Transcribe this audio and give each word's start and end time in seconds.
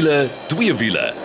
wiele, 0.00 0.28
twee 0.46 0.74
wiele. 0.74 1.19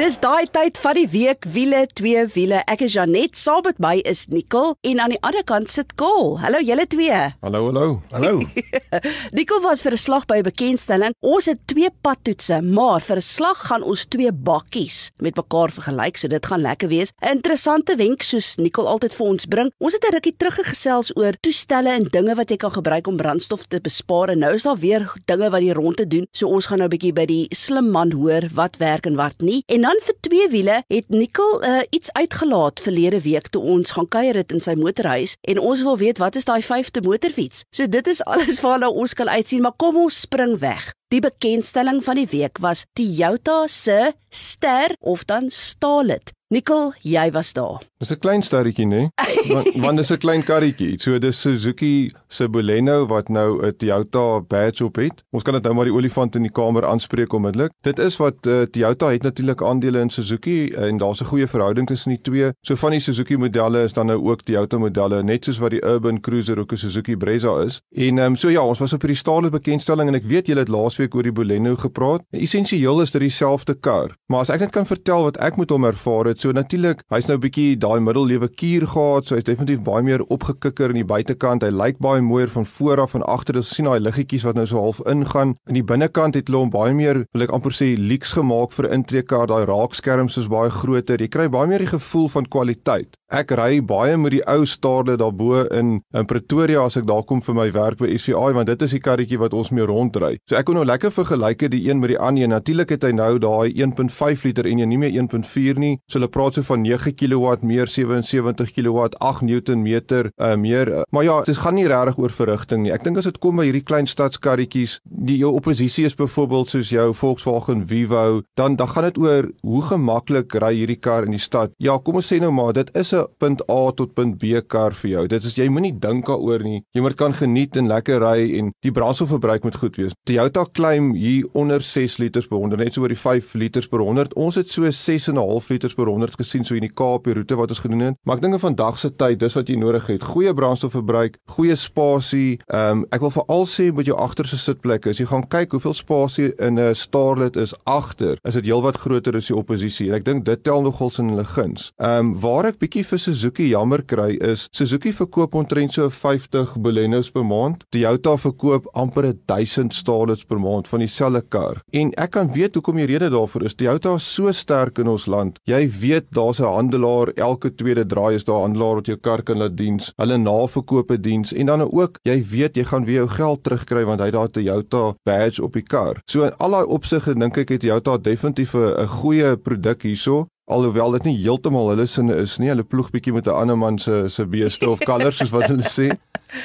Dis 0.00 0.14
daai 0.16 0.46
tyd 0.48 0.78
van 0.80 0.96
die 0.96 1.08
week 1.12 1.44
wiele 1.52 1.82
twee 1.92 2.22
wiele. 2.32 2.62
Ek 2.72 2.80
is 2.86 2.94
Janet, 2.94 3.34
saam 3.36 3.60
met 3.66 3.76
my 3.84 3.98
is 4.08 4.22
Nicole 4.32 4.72
en 4.88 5.00
aan 5.04 5.12
die 5.12 5.18
ander 5.20 5.42
kant 5.44 5.68
sit 5.68 5.90
Kol. 6.00 6.38
Hallo 6.40 6.62
julle 6.64 6.86
twee. 6.88 7.18
Hallo, 7.44 7.60
hallo. 7.66 7.98
Hallo. 8.14 8.38
Nicole 9.36 9.60
was 9.60 9.82
vir 9.84 9.92
'n 9.92 10.00
slag 10.00 10.24
by 10.24 10.38
'n 10.40 10.46
bekendstelling. 10.48 11.12
Ons 11.20 11.50
het 11.52 11.60
twee 11.68 11.90
padtoetse, 12.00 12.62
maar 12.62 13.04
vir 13.04 13.20
'n 13.20 13.26
slag 13.28 13.58
gaan 13.68 13.82
ons 13.82 14.06
twee 14.08 14.32
bakkies 14.32 15.10
met 15.20 15.36
mekaar 15.36 15.68
vergelyk, 15.68 16.16
so 16.16 16.28
dit 16.28 16.46
gaan 16.46 16.62
lekker 16.62 16.88
wees. 16.88 17.12
'n 17.20 17.36
Interessante 17.36 17.96
wenk 17.96 18.22
soos 18.22 18.56
Nicole 18.56 18.88
altyd 18.88 19.12
vir 19.12 19.26
ons 19.26 19.44
bring. 19.44 19.70
Ons 19.80 19.92
het 19.92 20.04
'n 20.08 20.14
rukkie 20.14 20.36
teruggesels 20.36 21.12
oor 21.16 21.36
toestelle 21.42 21.92
en 21.92 22.08
dinge 22.08 22.34
wat 22.34 22.48
jy 22.48 22.56
kan 22.56 22.72
gebruik 22.72 23.06
om 23.06 23.16
brandstof 23.16 23.68
te 23.68 23.80
bespaar 23.80 24.30
en 24.30 24.38
nou 24.38 24.54
is 24.54 24.62
daar 24.62 24.80
weer 24.80 25.12
dinge 25.26 25.50
wat 25.50 25.60
die 25.60 25.74
rondte 25.74 26.06
doen. 26.06 26.26
So 26.32 26.48
ons 26.48 26.66
gaan 26.66 26.78
nou 26.78 26.88
'n 26.88 26.96
bietjie 26.96 27.12
by 27.12 27.26
die 27.26 27.46
slim 27.50 27.90
man 27.90 28.12
hoor 28.12 28.48
wat 28.54 28.78
werk 28.78 29.04
en 29.04 29.16
wat 29.16 29.36
nie. 29.42 29.62
En 29.68 29.89
dan 29.90 29.98
vir 30.06 30.14
twee 30.22 30.48
wiele 30.48 30.76
het 30.86 31.08
Nicole 31.08 31.66
uh, 31.66 31.80
iets 31.90 32.12
uitgelaat 32.12 32.80
verlede 32.80 33.20
week 33.20 33.48
toe 33.50 33.62
ons 33.62 33.90
gaan 33.96 34.06
kuier 34.08 34.38
het 34.38 34.52
in 34.54 34.62
sy 34.62 34.76
motorhuis 34.78 35.34
en 35.50 35.58
ons 35.58 35.82
wil 35.86 35.98
weet 35.98 36.20
wat 36.22 36.38
is 36.38 36.46
daai 36.46 36.62
vyfde 36.62 37.02
motorfiets. 37.02 37.64
So 37.74 37.90
dit 37.90 38.06
is 38.06 38.22
alles 38.22 38.62
waarna 38.64 38.90
ons 38.90 39.16
kan 39.18 39.28
uitsien, 39.28 39.64
maar 39.66 39.74
kom 39.74 39.98
ons 40.04 40.22
spring 40.26 40.58
weg. 40.62 40.92
Die 41.10 41.22
bekendstelling 41.24 42.04
van 42.06 42.22
die 42.22 42.28
week 42.30 42.62
was 42.62 42.86
Toyota 42.94 43.64
se 43.66 44.12
Ster 44.30 44.94
of 45.00 45.26
dan 45.26 45.50
Stalit. 45.50 46.30
Nicole, 46.54 46.94
jy 47.02 47.30
was 47.34 47.52
daar. 47.58 47.89
Dis 48.00 48.10
'n 48.12 48.18
klein 48.18 48.42
sterretjie, 48.42 48.86
nê? 48.86 49.02
Want 49.52 49.74
want 49.76 49.96
dis 49.96 50.10
'n 50.10 50.18
klein 50.18 50.42
karretjie. 50.42 50.98
So 51.00 51.18
dis 51.18 51.40
Suzuki 51.40 52.12
se 52.28 52.48
Boleno 52.48 53.06
wat 53.06 53.28
nou 53.28 53.66
'n 53.66 53.76
Toyota 53.76 54.40
badge 54.40 54.84
op 54.84 54.96
het. 54.96 55.24
Ons 55.30 55.42
kan 55.42 55.54
dit 55.54 55.62
nou 55.62 55.74
maar 55.74 55.84
die 55.84 55.94
olifant 55.94 56.36
in 56.36 56.42
die 56.42 56.50
kamer 56.50 56.86
aanspreek 56.86 57.32
onmiddellik. 57.32 57.72
Dit 57.82 57.98
is 57.98 58.16
wat 58.16 58.46
uh, 58.46 58.62
Toyota 58.62 59.10
het 59.10 59.22
natuurlik 59.22 59.62
aandele 59.62 60.00
in 60.00 60.10
Suzuki 60.10 60.70
en 60.70 60.98
daar's 60.98 61.20
'n 61.20 61.24
goeie 61.24 61.46
verhouding 61.46 61.86
tussen 61.86 62.10
die 62.10 62.20
twee. 62.22 62.52
So 62.60 62.74
van 62.76 62.90
die 62.90 63.00
Suzuki 63.00 63.36
modelle 63.36 63.82
is 63.82 63.92
dan 63.92 64.06
nou 64.06 64.22
ook 64.30 64.42
Toyota 64.42 64.78
modelle, 64.78 65.22
net 65.22 65.44
soos 65.44 65.58
wat 65.58 65.70
die 65.70 65.84
Urban 65.84 66.20
Cruiser 66.20 66.58
ook 66.58 66.72
'n 66.72 66.76
Suzuki 66.76 67.16
Brezza 67.16 67.60
is. 67.60 67.80
En 67.92 68.18
ehm 68.18 68.26
um, 68.26 68.36
so 68.36 68.48
ja, 68.48 68.62
ons 68.64 68.78
was 68.78 68.92
op 68.92 69.00
hierdie 69.00 69.18
staalde 69.18 69.50
bekendstelling 69.50 70.08
en 70.08 70.14
ek 70.14 70.24
weet 70.24 70.46
julle 70.46 70.60
het 70.60 70.68
laasweek 70.68 71.14
oor 71.14 71.22
die 71.22 71.32
Boleno 71.32 71.76
gepraat. 71.76 72.22
Essensieel 72.30 73.00
is 73.00 73.10
dit 73.10 73.20
dieselfde 73.20 73.74
kar, 73.74 74.16
maar 74.26 74.40
as 74.40 74.48
ek 74.48 74.60
net 74.60 74.70
kan 74.70 74.86
vertel 74.86 75.22
wat 75.22 75.36
ek 75.36 75.56
met 75.56 75.70
hom 75.70 75.84
ervaar 75.84 76.24
het, 76.24 76.40
so 76.40 76.52
natuurlik, 76.52 77.02
hy's 77.08 77.26
nou 77.26 77.38
bietjie 77.38 77.76
daai 77.90 78.02
middellewe 78.04 78.48
kuur 78.54 78.86
gehad, 78.92 79.26
so 79.26 79.36
hy's 79.36 79.46
definitief 79.48 79.82
baie 79.86 80.04
meer 80.06 80.22
opgekikker 80.30 80.92
in 80.92 81.00
die 81.00 81.06
buitekant. 81.06 81.64
Hy 81.66 81.72
lyk 81.74 81.98
baie 82.02 82.22
mooier 82.22 82.50
van 82.52 82.66
voor 82.68 83.02
af 83.02 83.16
en 83.18 83.26
agter. 83.26 83.58
Ons 83.58 83.72
sien 83.74 83.88
daai 83.88 83.98
liggetjies 84.02 84.46
wat 84.46 84.58
nou 84.58 84.66
so 84.70 84.82
half 84.82 85.00
ingaan. 85.10 85.56
In 85.70 85.80
die 85.80 85.86
binnekant 85.86 86.38
het 86.38 86.50
hulle 86.50 86.64
hom 86.64 86.74
baie 86.74 86.94
meer, 86.94 87.24
wil 87.34 87.46
ek 87.46 87.54
amper 87.56 87.74
sê, 87.74 87.92
leeks 87.98 88.36
gemaak 88.38 88.76
vir 88.76 88.88
'n 88.88 89.00
intreekar. 89.00 89.48
Daai 89.50 89.66
raakskerms 89.66 90.38
is 90.38 90.48
baie 90.48 90.70
groter. 90.70 91.18
Jy 91.18 91.28
kry 91.28 91.48
baie 91.48 91.66
meer 91.66 91.82
die 91.82 91.94
gevoel 91.96 92.28
van 92.28 92.46
kwaliteit. 92.46 93.16
Ek 93.30 93.52
ry 93.54 93.78
baie 93.78 94.16
met 94.18 94.32
die 94.34 94.42
ou 94.50 94.64
staarde 94.66 95.14
daarbo 95.16 95.60
in 95.70 96.00
in 96.18 96.26
Pretoria 96.26 96.82
as 96.82 96.96
ek 96.98 97.06
daar 97.06 97.22
kom 97.22 97.38
vir 97.40 97.54
my 97.54 97.68
werk 97.70 98.00
by 98.00 98.08
SVI 98.18 98.56
want 98.56 98.66
dit 98.66 98.82
is 98.82 98.90
die 98.90 98.98
karretjie 98.98 99.38
wat 99.38 99.54
ons 99.54 99.70
mee 99.70 99.86
rondry. 99.86 100.32
So 100.50 100.56
ek 100.58 100.66
kon 100.66 100.74
nou 100.74 100.82
lekker 100.84 101.12
vergelyk 101.14 101.62
die 101.70 101.84
een 101.86 102.00
met 102.00 102.10
die 102.10 102.18
ander. 102.18 102.48
Natuurlik 102.50 102.90
het 102.90 103.06
hy 103.06 103.12
nou 103.14 103.38
daai 103.38 103.70
1.5 103.70 104.42
liter 104.48 104.66
en 104.66 104.82
jy 104.82 104.88
nie 104.90 104.98
meer 104.98 105.14
1.4 105.14 105.78
nie. 105.78 105.98
So 106.08 106.18
hulle 106.18 106.26
praat 106.26 106.58
so 106.58 106.66
van 106.66 106.82
9 106.82 107.14
kW 107.14 107.62
meer 107.62 107.79
77 107.88 108.72
kW 108.74 109.06
8 109.18 109.42
Newtonmeter 109.42 110.30
uh, 110.36 110.56
meer. 110.56 110.88
Uh, 110.88 111.02
maar 111.10 111.24
ja, 111.24 111.42
dit 111.42 111.56
gaan 111.56 111.74
nie 111.74 111.86
regtig 111.86 112.18
oor 112.18 112.30
verrigting 112.30 112.82
nie. 112.82 112.92
Ek 112.92 113.04
dink 113.04 113.18
as 113.18 113.24
dit 113.24 113.38
kom 113.38 113.56
by 113.56 113.68
hierdie 113.68 113.84
klein 113.86 114.06
stadskarretjies, 114.06 114.98
die 115.04 115.38
jou 115.38 115.54
oppositie 115.54 116.04
is 116.04 116.16
byvoorbeeld 116.18 116.68
soos 116.68 116.90
jou 116.90 117.14
Volkswagen 117.14 117.86
Vivo, 117.86 118.42
dan 118.56 118.76
dan 118.76 118.88
gaan 118.88 119.04
dit 119.04 119.18
oor 119.18 119.50
hoe 119.62 119.82
gemaklik 119.82 120.54
ry 120.54 120.74
hierdie 120.74 120.98
kar 121.00 121.24
in 121.24 121.36
die 121.36 121.42
stad. 121.42 121.72
Ja, 121.78 121.98
kom 121.98 122.20
ons 122.20 122.32
sê 122.32 122.40
nou 122.40 122.52
maar 122.52 122.72
dit 122.72 122.90
is 122.96 123.12
'n 123.14 123.26
punt 123.38 123.62
A 123.70 123.92
tot 123.92 124.14
punt 124.14 124.38
B 124.38 124.60
kar 124.66 124.92
vir 124.92 125.10
jou. 125.10 125.26
Dit 125.26 125.44
is 125.44 125.54
jy 125.56 125.68
moenie 125.68 125.98
dink 125.98 126.26
daaroor 126.26 126.62
nie. 126.64 126.82
Jy 126.94 127.00
moet 127.00 127.16
kan 127.16 127.32
geniet 127.32 127.76
en 127.76 127.88
lekker 127.88 128.20
ry 128.20 128.58
en 128.58 128.72
die 128.82 128.92
brandstofverbruik 128.92 129.64
moet 129.64 129.76
goed 129.76 129.96
wees. 129.96 130.12
Toyota 130.24 130.64
claim 130.72 131.14
hier 131.14 131.46
onder 131.52 131.80
6 131.82 132.18
liters 132.18 132.46
per 132.46 132.58
100, 132.58 132.78
net 132.80 132.94
so 132.94 133.02
oor 133.02 133.08
die 133.12 133.18
5 133.18 133.54
liters 133.54 133.88
per 133.88 134.00
100. 134.00 134.34
Ons 134.34 134.56
het 134.60 134.68
so 134.68 134.82
6.5 134.82 135.70
liters 135.70 135.94
per 135.94 136.06
100 136.06 136.36
gesien 136.40 136.64
so 136.64 136.74
in 136.74 136.86
die 136.86 136.92
Kaap 136.92 137.24
die 137.24 137.34
roete 137.34 137.56
wat 137.56 137.69
ons 137.70 137.82
gedoen 137.82 138.00
het. 138.00 138.18
Maar 138.24 138.36
ek 138.36 138.42
dink 138.42 138.60
vandag 138.60 138.98
se 138.98 139.10
tyd, 139.10 139.38
dis 139.40 139.56
wat 139.56 139.68
jy 139.68 139.76
nodig 139.80 140.06
het. 140.10 140.24
Goeie 140.24 140.52
brandstofverbruik, 140.54 141.38
goeie 141.56 141.76
spasie. 141.76 142.58
Ehm 142.68 143.00
um, 143.00 143.06
ek 143.10 143.22
wil 143.24 143.32
veral 143.34 143.64
sê 143.66 143.88
met 143.94 144.06
jou 144.06 144.16
agterste 144.18 144.58
sitplekke, 144.60 145.10
as 145.10 145.20
jy 145.20 145.26
gaan 145.30 145.46
kyk 145.50 145.72
hoeveel 145.76 145.94
spasie 145.94 146.50
in 146.58 146.78
'n 146.78 146.94
Starlet 146.94 147.56
is 147.56 147.74
agter, 147.84 148.38
is 148.44 148.54
dit 148.54 148.64
heelwat 148.64 148.96
groter 148.96 149.36
as 149.36 149.46
die 149.46 149.56
oppositie. 149.56 150.08
En 150.08 150.14
ek 150.14 150.24
dink 150.24 150.44
dit 150.44 150.62
tel 150.64 150.82
nogals 150.82 151.18
in 151.18 151.28
hulle 151.28 151.44
guns. 151.44 151.90
Ehm 151.98 152.18
um, 152.18 152.34
waar 152.40 152.66
ek 152.66 152.78
bietjie 152.78 153.04
vir 153.04 153.18
Suzuki 153.18 153.68
jammer 153.68 154.02
kry 154.02 154.36
is 154.40 154.66
Suzuki 154.70 155.12
verkoop 155.12 155.54
omtrent 155.54 155.92
so 155.92 156.08
50 156.08 156.76
Bolenos 156.76 157.30
per 157.30 157.44
maand. 157.44 157.84
Toyota 157.90 158.36
verkoop 158.36 158.88
amper 158.94 159.32
1000 159.46 159.94
Starlets 159.94 160.44
per 160.44 160.60
maand 160.60 160.88
van 160.88 160.98
dieselfde 160.98 161.42
kar. 161.48 161.82
En 161.92 162.12
ek 162.16 162.30
kan 162.30 162.52
weet 162.52 162.74
hoekom 162.74 162.96
die 162.96 163.06
rede 163.06 163.30
daarvoor 163.30 163.64
is. 163.68 163.74
Toyota 163.74 164.14
is 164.14 164.34
so 164.34 164.52
sterk 164.52 164.98
in 164.98 165.08
ons 165.08 165.26
land. 165.26 165.58
Jy 165.68 165.82
weet 166.00 166.30
daar's 166.30 166.60
'n 166.60 166.64
handelaar 166.70 167.32
elke 167.36 167.59
tweede 167.68 168.06
draai 168.06 168.34
is 168.34 168.44
daar 168.44 168.60
handelaar 168.64 168.94
wat 168.94 169.06
jou 169.06 169.16
kar 169.16 169.42
kan 169.42 169.58
laat 169.58 169.76
diens. 169.76 170.12
Hulle 170.16 170.38
naverkope 170.38 171.20
diens 171.20 171.52
en 171.52 171.66
dan 171.66 171.80
ook 171.86 172.18
jy 172.22 172.38
weet 172.50 172.76
jy 172.76 172.84
gaan 172.84 173.04
weer 173.04 173.20
jou 173.20 173.28
geld 173.28 173.64
terugkry 173.64 174.04
want 174.04 174.20
hy 174.20 174.30
daar 174.30 174.48
'n 174.48 174.54
Toyota 174.56 175.14
badge 175.24 175.62
op 175.62 175.72
die 175.72 175.82
kar. 175.82 176.20
So 176.30 176.44
in 176.44 176.56
al 176.58 176.70
daai 176.70 176.86
opsigte 176.86 177.34
dink 177.34 177.56
ek 177.56 177.68
het 177.68 177.80
Toyota 177.80 178.16
definitief 178.18 178.74
'n 178.74 179.06
goeie 179.06 179.56
produk 179.56 180.02
hierso 180.02 180.46
alhoewel 180.70 181.10
dit 181.18 181.28
nie 181.28 181.36
heeltemal 181.42 181.90
hulle 181.92 182.06
sinne 182.06 182.36
is 182.42 182.58
nie. 182.62 182.70
Hulle 182.72 182.86
ploeg 182.86 183.10
bietjie 183.10 183.34
met 183.34 183.46
'n 183.46 183.56
ander 183.62 183.78
man 183.78 183.98
se 183.98 184.28
se 184.28 184.46
beeste 184.46 184.88
of 184.90 184.98
kalvers 184.98 185.36
soos 185.36 185.50
wat 185.50 185.68
hulle 185.68 185.82
sê. 185.82 186.10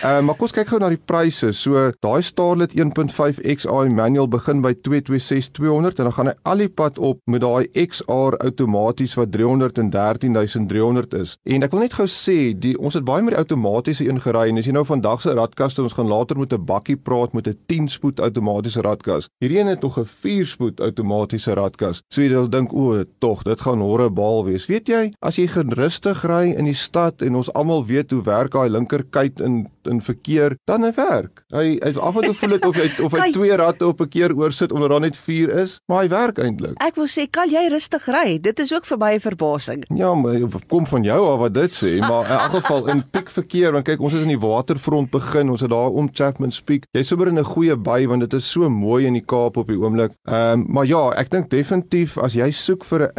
Uh, 0.04 0.20
maar 0.26 0.36
kom 0.36 0.48
ons 0.48 0.54
kyk 0.54 0.68
gou 0.68 0.80
na 0.80 0.90
die 0.90 1.02
pryse. 1.02 1.52
So 1.54 1.92
daai 2.06 2.22
Starlet 2.22 2.74
1.5 2.78 3.42
XI 3.42 3.90
manual 3.90 4.28
begin 4.28 4.62
by 4.62 4.74
226200 4.74 6.00
en 6.00 6.10
dan 6.10 6.16
gaan 6.18 6.30
hy 6.32 6.36
al 6.44 6.64
die 6.64 6.70
pad 6.70 6.98
op 6.98 7.20
met 7.26 7.42
daai 7.42 7.68
XR 7.74 8.38
outomaties 8.46 9.16
wat 9.20 9.32
313300 9.32 11.14
is. 11.14 11.36
En 11.44 11.66
ek 11.66 11.72
wil 11.72 11.86
net 11.86 11.98
gou 11.98 12.08
sê, 12.08 12.38
die 12.54 12.76
ons 12.78 12.94
het 12.98 13.06
baie 13.06 13.24
met 13.26 13.36
die 13.36 13.42
outomatiese 13.42 14.08
ingery 14.10 14.50
en 14.50 14.62
as 14.62 14.70
jy 14.70 14.76
nou 14.76 14.86
vandag 14.86 15.22
se 15.22 15.34
radkaste 15.34 15.84
ons 15.86 15.98
gaan 15.98 16.12
later 16.12 16.38
met 16.38 16.54
'n 16.54 16.66
bakkie 16.66 16.98
praat 16.98 17.34
met 17.34 17.48
'n 17.48 17.58
10 17.66 17.88
spoed 17.90 18.20
outomatiese 18.20 18.82
radkas. 18.82 19.30
Hierdie 19.40 19.60
een 19.60 19.68
het 19.68 19.82
nog 19.82 20.00
'n 20.00 20.06
4 20.06 20.46
spoed 20.46 20.80
outomatiese 20.80 21.54
radkas. 21.54 22.02
So 22.10 22.22
jy 22.22 22.48
dink 22.50 22.74
o, 22.74 23.04
tog, 23.20 23.44
dit 23.44 23.62
gaan 23.62 23.82
horribel 23.96 24.44
wees. 24.46 24.68
Weet 24.72 24.92
jy, 24.92 25.04
as 25.26 25.40
jy 25.40 25.48
gerustig 25.52 26.24
ry 26.28 26.52
in 26.54 26.68
die 26.70 26.78
stad 26.78 27.24
en 27.26 27.40
ons 27.40 27.52
almal 27.56 27.86
weet 27.88 28.12
hoe 28.12 28.24
werk 28.26 28.54
daai 28.56 28.70
linkerkant 28.70 29.42
in 29.44 29.66
in 29.86 30.02
verkeer, 30.02 30.56
dan 30.66 30.82
hy 30.82 30.92
werk. 30.98 31.44
Hy 31.54 31.66
hy 31.78 31.92
af 32.02 32.16
en 32.18 32.26
toe 32.26 32.34
voel 32.40 32.56
dit 32.56 32.66
of 32.66 32.78
hy 32.80 32.88
of 33.06 33.16
hy 33.16 33.28
twee 33.38 33.58
ratte 33.62 33.86
op 33.88 34.02
'n 34.02 34.10
keer 34.10 34.34
oorsit 34.34 34.72
onder 34.74 34.90
daar 34.90 35.04
net 35.06 35.18
4 35.18 35.50
is, 35.62 35.80
maar 35.86 36.04
hy 36.04 36.10
werk 36.10 36.40
eintlik. 36.42 36.74
Ek 36.82 36.96
wil 36.98 37.06
sê, 37.06 37.28
kan 37.30 37.50
jy 37.50 37.68
rustig 37.70 38.08
ry? 38.10 38.40
Dit 38.42 38.60
is 38.60 38.74
ook 38.74 38.86
vir 38.86 38.98
my 38.98 39.12
'n 39.16 39.20
verbasing. 39.20 39.84
Ja, 39.94 40.14
maar 40.16 40.42
kom 40.68 40.88
van 40.88 41.04
jou 41.04 41.22
af 41.34 41.40
wat 41.40 41.54
dit 41.54 41.72
sê, 41.72 42.00
maar 42.00 42.26
in 42.26 42.32
elk 42.32 42.52
geval 42.66 42.90
in 42.90 43.04
piekverkeer, 43.14 43.72
want 43.72 43.86
kyk, 43.86 44.02
ons 44.02 44.14
het 44.14 44.22
in 44.22 44.34
die 44.34 44.42
waterfront 44.42 45.12
begin, 45.12 45.50
ons 45.50 45.62
het 45.62 45.70
daar 45.70 45.92
om 45.92 46.10
Chapman 46.12 46.52
Peak. 46.66 46.86
Jy's 46.92 47.08
sommer 47.08 47.28
in 47.28 47.40
'n 47.40 47.44
goeie 47.44 47.76
by 47.78 48.08
want 48.08 48.22
dit 48.22 48.34
is 48.34 48.52
so 48.52 48.70
mooi 48.70 49.06
in 49.06 49.14
die 49.14 49.26
Kaap 49.26 49.58
op 49.58 49.68
die 49.68 49.78
oomblik. 49.78 50.12
Ehm, 50.26 50.60
um, 50.60 50.66
maar 50.70 50.86
ja, 50.86 51.12
ek 51.12 51.30
dink 51.30 51.50
definitief 51.50 52.18
as 52.18 52.34
jy 52.34 52.52
soek 52.52 52.84
vir 52.84 53.02
'n 53.02 53.12